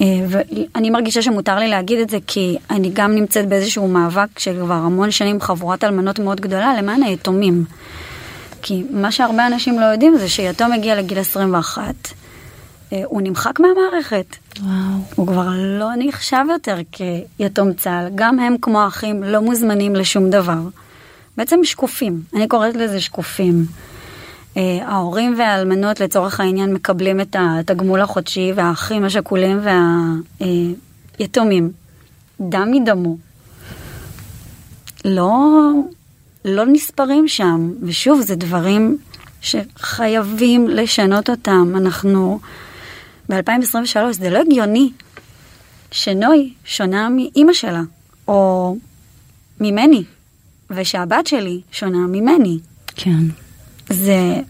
אה, 0.00 0.06
ואני 0.28 0.90
מרגישה 0.90 1.22
שמותר 1.22 1.56
לי 1.58 1.68
להגיד 1.68 1.98
את 1.98 2.10
זה 2.10 2.18
כי 2.26 2.56
אני 2.70 2.90
גם 2.92 3.14
נמצאת 3.14 3.48
באיזשהו 3.48 3.88
מאבק 3.88 4.38
של 4.38 4.56
כבר 4.60 4.74
המון 4.74 5.10
שנים 5.10 5.40
חבורת 5.40 5.84
אלמנות 5.84 6.18
מאוד 6.18 6.40
גדולה 6.40 6.74
למען 6.78 7.02
היתומים. 7.02 7.64
כי 8.62 8.84
מה 8.90 9.12
שהרבה 9.12 9.46
אנשים 9.46 9.80
לא 9.80 9.84
יודעים 9.84 10.18
זה 10.18 10.28
שיתום 10.28 10.72
מגיע 10.72 10.94
לגיל 10.94 11.18
21, 11.18 11.82
אה, 12.92 13.02
הוא 13.04 13.22
נמחק 13.22 13.60
מהמערכת. 13.60 14.36
וואו. 14.60 14.98
הוא 15.14 15.26
כבר 15.26 15.48
לא 15.78 15.88
נחשב 15.98 16.44
יותר 16.52 16.76
כיתום 16.92 17.72
צה"ל. 17.72 18.08
גם 18.14 18.38
הם 18.38 18.56
כמו 18.62 18.86
אחים 18.86 19.22
לא 19.22 19.40
מוזמנים 19.40 19.96
לשום 19.96 20.30
דבר. 20.30 20.60
בעצם 21.36 21.60
שקופים, 21.64 22.22
אני 22.34 22.48
קוראת 22.48 22.76
לזה 22.76 23.00
שקופים. 23.00 23.64
אה, 24.56 24.78
ההורים 24.86 25.34
והאלמנות 25.38 26.00
לצורך 26.00 26.40
העניין 26.40 26.74
מקבלים 26.74 27.20
את 27.20 27.36
התגמול 27.38 28.00
החודשי 28.00 28.52
והאחים 28.54 29.04
השכולים 29.04 29.60
והיתומים. 31.20 31.72
דם 32.40 32.68
מדמו. 32.70 33.16
לא, 35.04 35.70
לא 36.44 36.64
נספרים 36.66 37.28
שם, 37.28 37.70
ושוב, 37.82 38.20
זה 38.20 38.36
דברים 38.36 38.98
שחייבים 39.40 40.68
לשנות 40.68 41.30
אותם. 41.30 41.72
אנחנו 41.76 42.38
ב-2023, 43.32 44.12
זה 44.12 44.30
לא 44.30 44.38
הגיוני 44.38 44.90
שנוי 45.90 46.52
שונה 46.64 47.08
מאימא 47.08 47.52
שלה, 47.52 47.82
או 48.28 48.76
ממני, 49.60 50.04
ושהבת 50.70 51.26
שלי 51.26 51.60
שונה 51.72 51.98
ממני. 51.98 52.58
כן. 52.96 53.22
זה 53.88 54.40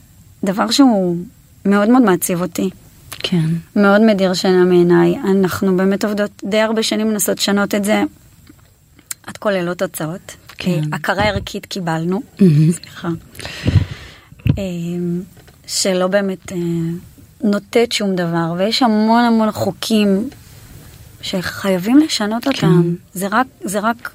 דבר 0.44 0.70
שהוא 0.70 1.16
מאוד 1.64 1.88
מאוד 1.88 2.02
מעציב 2.02 2.42
אותי. 2.42 2.70
כן. 3.18 3.46
מאוד 3.76 4.00
מדיר 4.00 4.34
שינה 4.34 4.64
מעיניי. 4.64 5.18
אנחנו 5.18 5.76
באמת 5.76 6.04
עובדות 6.04 6.30
די 6.44 6.60
הרבה 6.60 6.82
שנים 6.82 7.08
מנסות 7.08 7.38
לשנות 7.38 7.74
את 7.74 7.84
זה. 7.84 8.02
כל 9.42 9.50
ללא 9.50 9.74
תוצאות. 9.74 10.36
כן. 10.58 10.80
הכרה 10.92 11.24
ערכית 11.24 11.66
קיבלנו. 11.66 12.22
סליחה. 12.70 13.08
אמ, 14.58 15.22
שלא 15.66 16.06
באמת 16.06 16.52
אה, 17.44 17.50
נוטט 17.50 17.92
שום 17.92 18.16
דבר, 18.16 18.54
ויש 18.58 18.82
המון 18.82 19.24
המון 19.24 19.52
חוקים 19.52 20.28
שחייבים 21.22 21.98
לשנות 21.98 22.46
אותם. 22.46 22.94
זה 23.14 23.26
רק, 23.30 23.46
זה 23.60 23.80
רק 23.80 24.10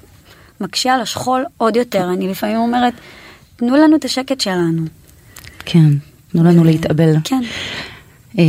מקשה 0.60 0.94
על 0.94 1.00
השכול 1.00 1.44
עוד 1.56 1.76
יותר. 1.76 2.10
אני 2.12 2.28
לפעמים 2.28 2.56
אומרת, 2.56 2.94
תנו 3.56 3.76
לנו 3.76 3.96
את 3.96 4.04
השקט 4.04 4.40
שלנו. 4.40 4.82
כן. 5.64 5.88
תנו 6.32 6.44
לנו 6.44 6.64
להתאבל. 6.64 7.14
כן. 7.24 7.42
אה, 8.38 8.44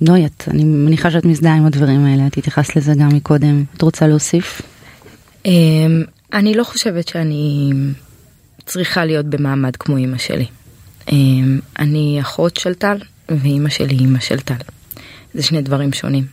נוי, 0.00 0.26
את, 0.26 0.44
אני 0.48 0.64
מניחה 0.64 1.10
שאת 1.10 1.24
מזדהה 1.24 1.54
עם 1.54 1.66
הדברים 1.66 2.04
האלה, 2.04 2.26
את 2.26 2.38
התייחסת 2.38 2.76
לזה 2.76 2.92
גם 2.98 3.08
מקודם. 3.08 3.64
את 3.76 3.82
רוצה 3.82 4.06
להוסיף? 4.06 4.62
אמ, 5.44 6.02
אני 6.32 6.54
לא 6.54 6.64
חושבת 6.64 7.08
שאני 7.08 7.70
צריכה 8.66 9.04
להיות 9.04 9.26
במעמד 9.26 9.76
כמו 9.76 9.96
אימא 9.96 10.18
שלי. 10.18 10.46
אמ, 11.12 11.60
אני 11.78 12.18
אחות 12.20 12.56
של 12.56 12.74
טל, 12.74 12.96
ואימא 13.38 13.68
שלי 13.68 13.94
אימא 13.94 14.20
של 14.20 14.40
טל. 14.40 14.54
זה 15.34 15.42
שני 15.42 15.62
דברים 15.62 15.92
שונים. 15.92 16.26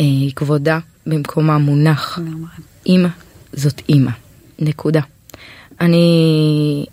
אה, 0.00 0.04
כבודה 0.36 0.78
במקומה 1.06 1.58
מונח. 1.58 2.18
אימא 2.86 3.08
זאת 3.52 3.82
אימא. 3.88 4.10
נקודה. 4.58 5.00
אני 5.80 6.86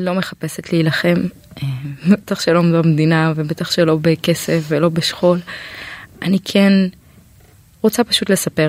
לא 0.00 0.14
מחפשת 0.14 0.72
להילחם, 0.72 1.14
אה, 1.62 1.68
בטח 2.08 2.40
שלא 2.40 2.62
במדינה 2.62 3.32
ובטח 3.36 3.70
שלא 3.70 3.98
בכסף 4.02 4.64
ולא 4.68 4.88
בשכול. 4.88 5.38
אני 6.22 6.38
כן 6.44 6.72
רוצה 7.82 8.04
פשוט 8.04 8.30
לספר 8.30 8.68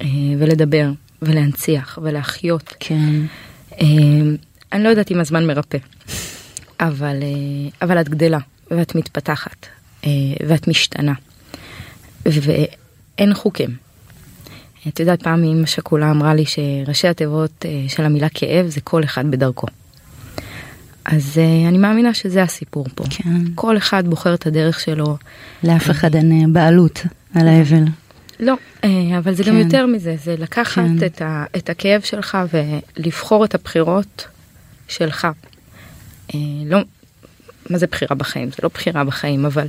אה, 0.00 0.06
ולדבר 0.38 0.90
ולהנציח 1.22 1.98
ולהחיות. 2.02 2.74
כן. 2.80 3.20
אה, 3.80 3.86
אני 4.72 4.84
לא 4.84 4.88
יודעת 4.88 5.10
אם 5.10 5.20
הזמן 5.20 5.46
מרפא, 5.46 5.78
אבל, 6.80 7.16
אבל 7.82 8.00
את 8.00 8.08
גדלה 8.08 8.38
ואת 8.76 8.94
מתפתחת 8.94 9.66
ואת 10.46 10.68
משתנה 10.68 11.12
ואין 12.26 13.34
חוקים. 13.34 13.76
את 14.88 15.00
יודעת, 15.00 15.22
פעם 15.22 15.44
אמא 15.44 15.66
שכולה 15.66 16.10
אמרה 16.10 16.34
לי 16.34 16.44
שראשי 16.46 17.08
התיבות 17.08 17.64
של 17.88 18.04
המילה 18.04 18.28
כאב 18.28 18.66
זה 18.66 18.80
כל 18.80 19.04
אחד 19.04 19.30
בדרכו. 19.30 19.66
אז 21.04 21.38
uh, 21.38 21.68
אני 21.68 21.78
מאמינה 21.78 22.14
שזה 22.14 22.42
הסיפור 22.42 22.86
פה. 22.94 23.04
כן. 23.10 23.44
כל 23.54 23.76
אחד 23.76 24.08
בוחר 24.08 24.34
את 24.34 24.46
הדרך 24.46 24.80
שלו. 24.80 25.16
לאף 25.64 25.90
אחד 25.90 26.14
אין 26.14 26.32
אה, 26.32 26.46
בעלות 26.52 27.02
על 27.34 27.48
האבל. 27.48 27.84
לא, 28.40 28.54
אבל 29.18 29.34
זה 29.34 29.44
כן. 29.44 29.50
גם 29.50 29.56
יותר 29.56 29.86
מזה, 29.86 30.16
זה 30.24 30.34
לקחת 30.38 30.82
כן. 30.98 31.06
את, 31.06 31.22
ה, 31.22 31.44
את 31.56 31.70
הכאב 31.70 32.00
שלך 32.00 32.38
ולבחור 32.52 33.44
את 33.44 33.54
הבחירות 33.54 34.26
שלך. 34.88 35.28
לא, 36.66 36.78
מה 37.72 37.78
זה 37.78 37.86
בחירה 37.86 38.16
בחיים? 38.16 38.50
זה 38.50 38.56
לא 38.62 38.70
בחירה 38.74 39.04
בחיים, 39.04 39.46
אבל 39.46 39.66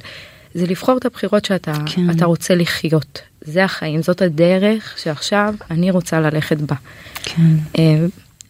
זה 0.53 0.65
לבחור 0.67 0.97
את 0.97 1.05
הבחירות 1.05 1.45
שאתה 1.45 1.73
כן. 1.85 2.23
רוצה 2.23 2.55
לחיות. 2.55 3.21
זה 3.41 3.63
החיים, 3.63 4.01
זאת 4.01 4.21
הדרך 4.21 4.95
שעכשיו 5.03 5.55
אני 5.71 5.91
רוצה 5.91 6.19
ללכת 6.19 6.57
בה. 6.57 6.75
כן. 7.23 7.41
Uh, 7.73 7.79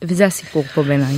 וזה 0.01 0.25
הסיפור 0.25 0.63
פה 0.73 0.83
בעיניי. 0.83 1.15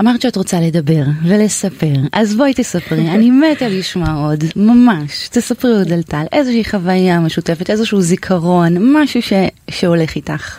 אמרת 0.00 0.22
שאת 0.22 0.36
רוצה 0.36 0.60
לדבר 0.60 1.02
ולספר, 1.24 1.94
אז 2.12 2.36
בואי 2.36 2.54
תספרי, 2.54 3.10
אני 3.10 3.30
מתה 3.30 3.68
לשמוע 3.68 4.12
עוד, 4.12 4.44
ממש. 4.56 5.28
תספרי 5.28 5.72
עוד 5.72 5.92
על 5.92 6.02
טל, 6.02 6.24
איזושהי 6.32 6.64
חוויה 6.64 7.20
משותפת, 7.20 7.70
איזשהו 7.70 8.00
זיכרון, 8.00 8.76
משהו 8.96 9.22
ש... 9.22 9.32
שהולך 9.70 10.16
איתך. 10.16 10.58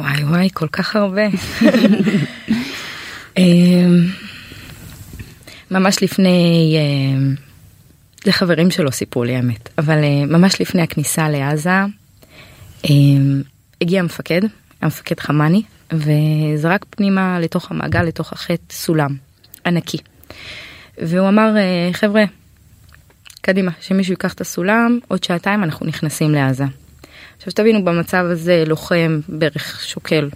וואי 0.00 0.24
וואי, 0.24 0.48
כל 0.52 0.68
כך 0.72 0.96
הרבה. 0.96 1.22
ממש 5.70 6.02
לפני, 6.02 6.76
זה 8.24 8.32
חברים 8.32 8.70
שלו 8.70 8.92
סיפרו 8.92 9.24
לי 9.24 9.36
האמת, 9.36 9.68
אבל 9.78 10.04
אה, 10.04 10.26
ממש 10.26 10.60
לפני 10.60 10.82
הכניסה 10.82 11.28
לעזה, 11.28 11.70
אמ, 12.84 13.42
הגיע 13.80 14.00
המפקד, 14.00 14.40
המפקד 14.82 15.20
חמני, 15.20 15.62
וזרק 15.92 16.84
פנימה 16.90 17.40
לתוך 17.40 17.70
המעגל, 17.70 18.02
לתוך 18.02 18.32
החטא, 18.32 18.74
סולם 18.74 19.16
ענקי. 19.66 19.98
והוא 20.98 21.28
אמר, 21.28 21.56
אה, 21.56 21.92
חבר'ה, 21.92 22.24
קדימה, 23.40 23.70
שמישהו 23.80 24.12
ייקח 24.12 24.32
את 24.32 24.40
הסולם, 24.40 24.98
עוד 25.08 25.24
שעתיים 25.24 25.64
אנחנו 25.64 25.86
נכנסים 25.86 26.30
לעזה. 26.30 26.64
עכשיו 27.36 27.52
תבינו, 27.52 27.84
במצב 27.84 28.24
הזה 28.30 28.64
לוחם 28.66 29.20
בערך 29.28 29.80
שוקל 29.84 30.28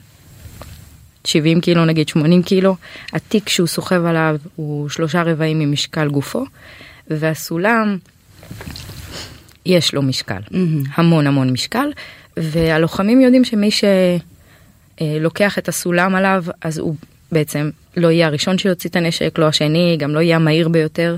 70 1.24 1.60
קילו, 1.60 1.84
נגיד 1.84 2.08
80 2.08 2.42
קילו, 2.42 2.76
התיק 3.12 3.48
שהוא 3.48 3.66
סוחב 3.66 4.04
עליו 4.04 4.36
הוא 4.56 4.88
שלושה 4.88 5.22
רבעים 5.22 5.58
ממשקל 5.58 6.08
גופו, 6.08 6.44
והסולם, 7.10 7.98
יש 9.66 9.94
לו 9.94 10.02
משקל, 10.02 10.40
mm-hmm. 10.50 10.88
המון 10.94 11.26
המון 11.26 11.50
משקל, 11.50 11.88
והלוחמים 12.36 13.20
יודעים 13.20 13.44
שמי 13.44 13.70
ש... 13.70 13.84
אה, 15.00 15.16
לוקח 15.20 15.58
את 15.58 15.68
הסולם 15.68 16.14
עליו, 16.14 16.44
אז 16.62 16.78
הוא 16.78 16.94
בעצם 17.32 17.70
לא 17.96 18.10
יהיה 18.10 18.26
הראשון 18.26 18.58
שיוציא 18.58 18.90
את 18.90 18.96
הנשק, 18.96 19.38
לא 19.38 19.48
השני, 19.48 19.96
גם 19.98 20.14
לא 20.14 20.20
יהיה 20.20 20.36
המהיר 20.36 20.68
ביותר. 20.68 21.16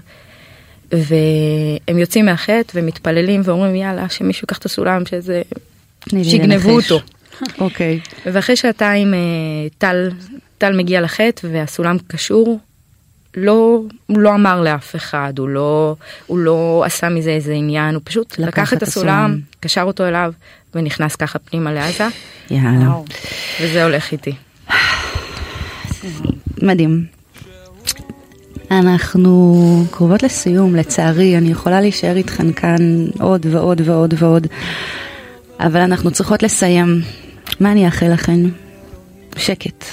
והם 0.93 1.99
יוצאים 1.99 2.25
מהחטא 2.27 2.73
ומתפללים 2.75 3.41
ואומרים 3.45 3.75
יאללה 3.75 4.09
שמישהו 4.09 4.45
ייקח 4.45 4.59
את 4.59 4.65
הסולם 4.65 5.07
שזה 5.07 5.43
שיגנבו 6.23 6.71
אותו. 6.71 7.01
אוקיי. 7.59 8.01
ואחרי 8.33 8.57
שעתיים 8.57 9.15
אה, 9.15 9.19
טל 9.79 10.11
טל 10.59 10.77
מגיע 10.77 11.01
לחטא 11.01 11.49
והסולם 11.53 11.97
קשור. 12.07 12.61
לא 13.37 13.81
הוא 14.07 14.19
לא 14.19 14.35
אמר 14.35 14.61
לאף 14.61 14.97
אחד 14.97 15.33
הוא 15.39 15.49
לא 15.49 15.97
הוא 16.27 16.39
לא 16.39 16.83
עשה 16.87 17.09
מזה 17.09 17.31
איזה 17.31 17.53
עניין 17.53 17.95
הוא 17.95 18.03
פשוט 18.05 18.39
לקח, 18.39 18.49
לקח 18.49 18.73
את 18.73 18.83
הסולם, 18.83 19.13
הסולם 19.13 19.41
קשר 19.61 19.83
אותו 19.83 20.09
אליו 20.09 20.33
ונכנס 20.75 21.17
ככה 21.17 21.39
פנימה 21.39 21.73
לעזה. 21.73 22.07
יאללה. 22.51 22.91
וזה 23.61 23.85
הולך 23.85 24.13
איתי. 24.13 24.33
מדהים. 26.63 27.05
אנחנו 28.71 29.85
קרובות 29.91 30.23
לסיום, 30.23 30.77
לצערי, 30.77 31.39
אני 31.39 31.51
יכולה 31.51 31.81
להישאר 31.81 32.17
איתכן 32.17 32.53
כאן 32.53 33.07
עוד 33.21 33.47
ועוד 33.51 33.81
ועוד 33.85 34.15
ועוד, 34.19 34.47
אבל 35.61 35.81
אנחנו 35.81 36.11
צריכות 36.11 36.43
לסיים. 36.43 37.01
מה 37.61 37.73
אני 37.73 37.87
אאחל 37.87 38.13
לכן? 38.13 38.41
שקט. 39.37 39.85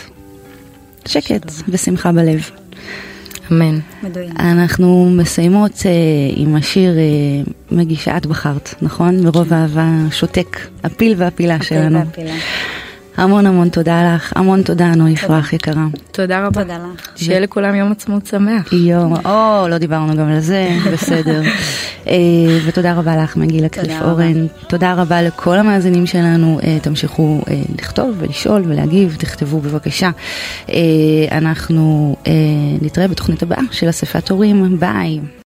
שקט 1.07 1.51
ושמחה 1.69 2.11
בלב. 2.11 2.49
אמן. 3.51 3.79
אנחנו 4.39 5.11
מסיימות 5.17 5.71
uh, 5.71 5.85
עם 6.35 6.55
השיר 6.55 6.93
uh, 6.93 7.51
מגישה 7.71 8.17
את 8.17 8.25
בחרת, 8.25 8.75
נכון? 8.81 9.23
מרוב 9.23 9.53
אהבה 9.53 9.87
שותק, 10.11 10.59
הפיל 10.83 11.13
והפילה 11.17 11.63
שלנו. 11.63 11.99
הפיל 11.99 12.25
והפילה. 12.25 12.39
המון 13.17 13.45
המון 13.45 13.69
תודה 13.69 14.15
לך, 14.15 14.33
המון 14.35 14.63
תודה 14.63 14.95
נו 14.95 15.07
יפרח 15.07 15.53
יקרה. 15.53 15.85
תודה 16.11 16.45
רבה. 16.45 16.61
תודה 16.61 16.77
לך. 16.77 17.07
שיהיה 17.15 17.39
לכולם 17.39 17.75
יום 17.75 17.91
עצמאות 17.91 18.25
שמח. 18.25 18.73
יום, 18.73 19.13
או, 19.25 19.67
לא 19.69 19.77
דיברנו 19.77 20.15
גם 20.15 20.29
על 20.29 20.39
זה, 20.39 20.69
בסדר. 20.93 21.41
אה, 22.07 22.13
ותודה 22.65 22.93
רבה 22.93 23.15
לך 23.15 23.37
מגילה 23.37 23.69
קריף 23.69 24.01
אורן. 24.01 24.47
תודה 24.67 24.93
רבה 24.93 25.21
לכל 25.21 25.57
המאזינים 25.57 26.05
שלנו, 26.05 26.59
אה, 26.63 26.77
תמשיכו 26.81 27.41
אה, 27.49 27.61
לכתוב 27.77 28.15
ולשאול 28.19 28.63
ולהגיב, 28.65 29.15
תכתבו 29.19 29.59
בבקשה. 29.59 30.09
אנחנו 31.31 32.15
נתראה 32.81 33.07
בתוכנית 33.07 33.43
הבאה 33.43 33.61
של 33.71 33.89
אספת 33.89 34.29
הורים, 34.29 34.79
ביי. 34.79 35.19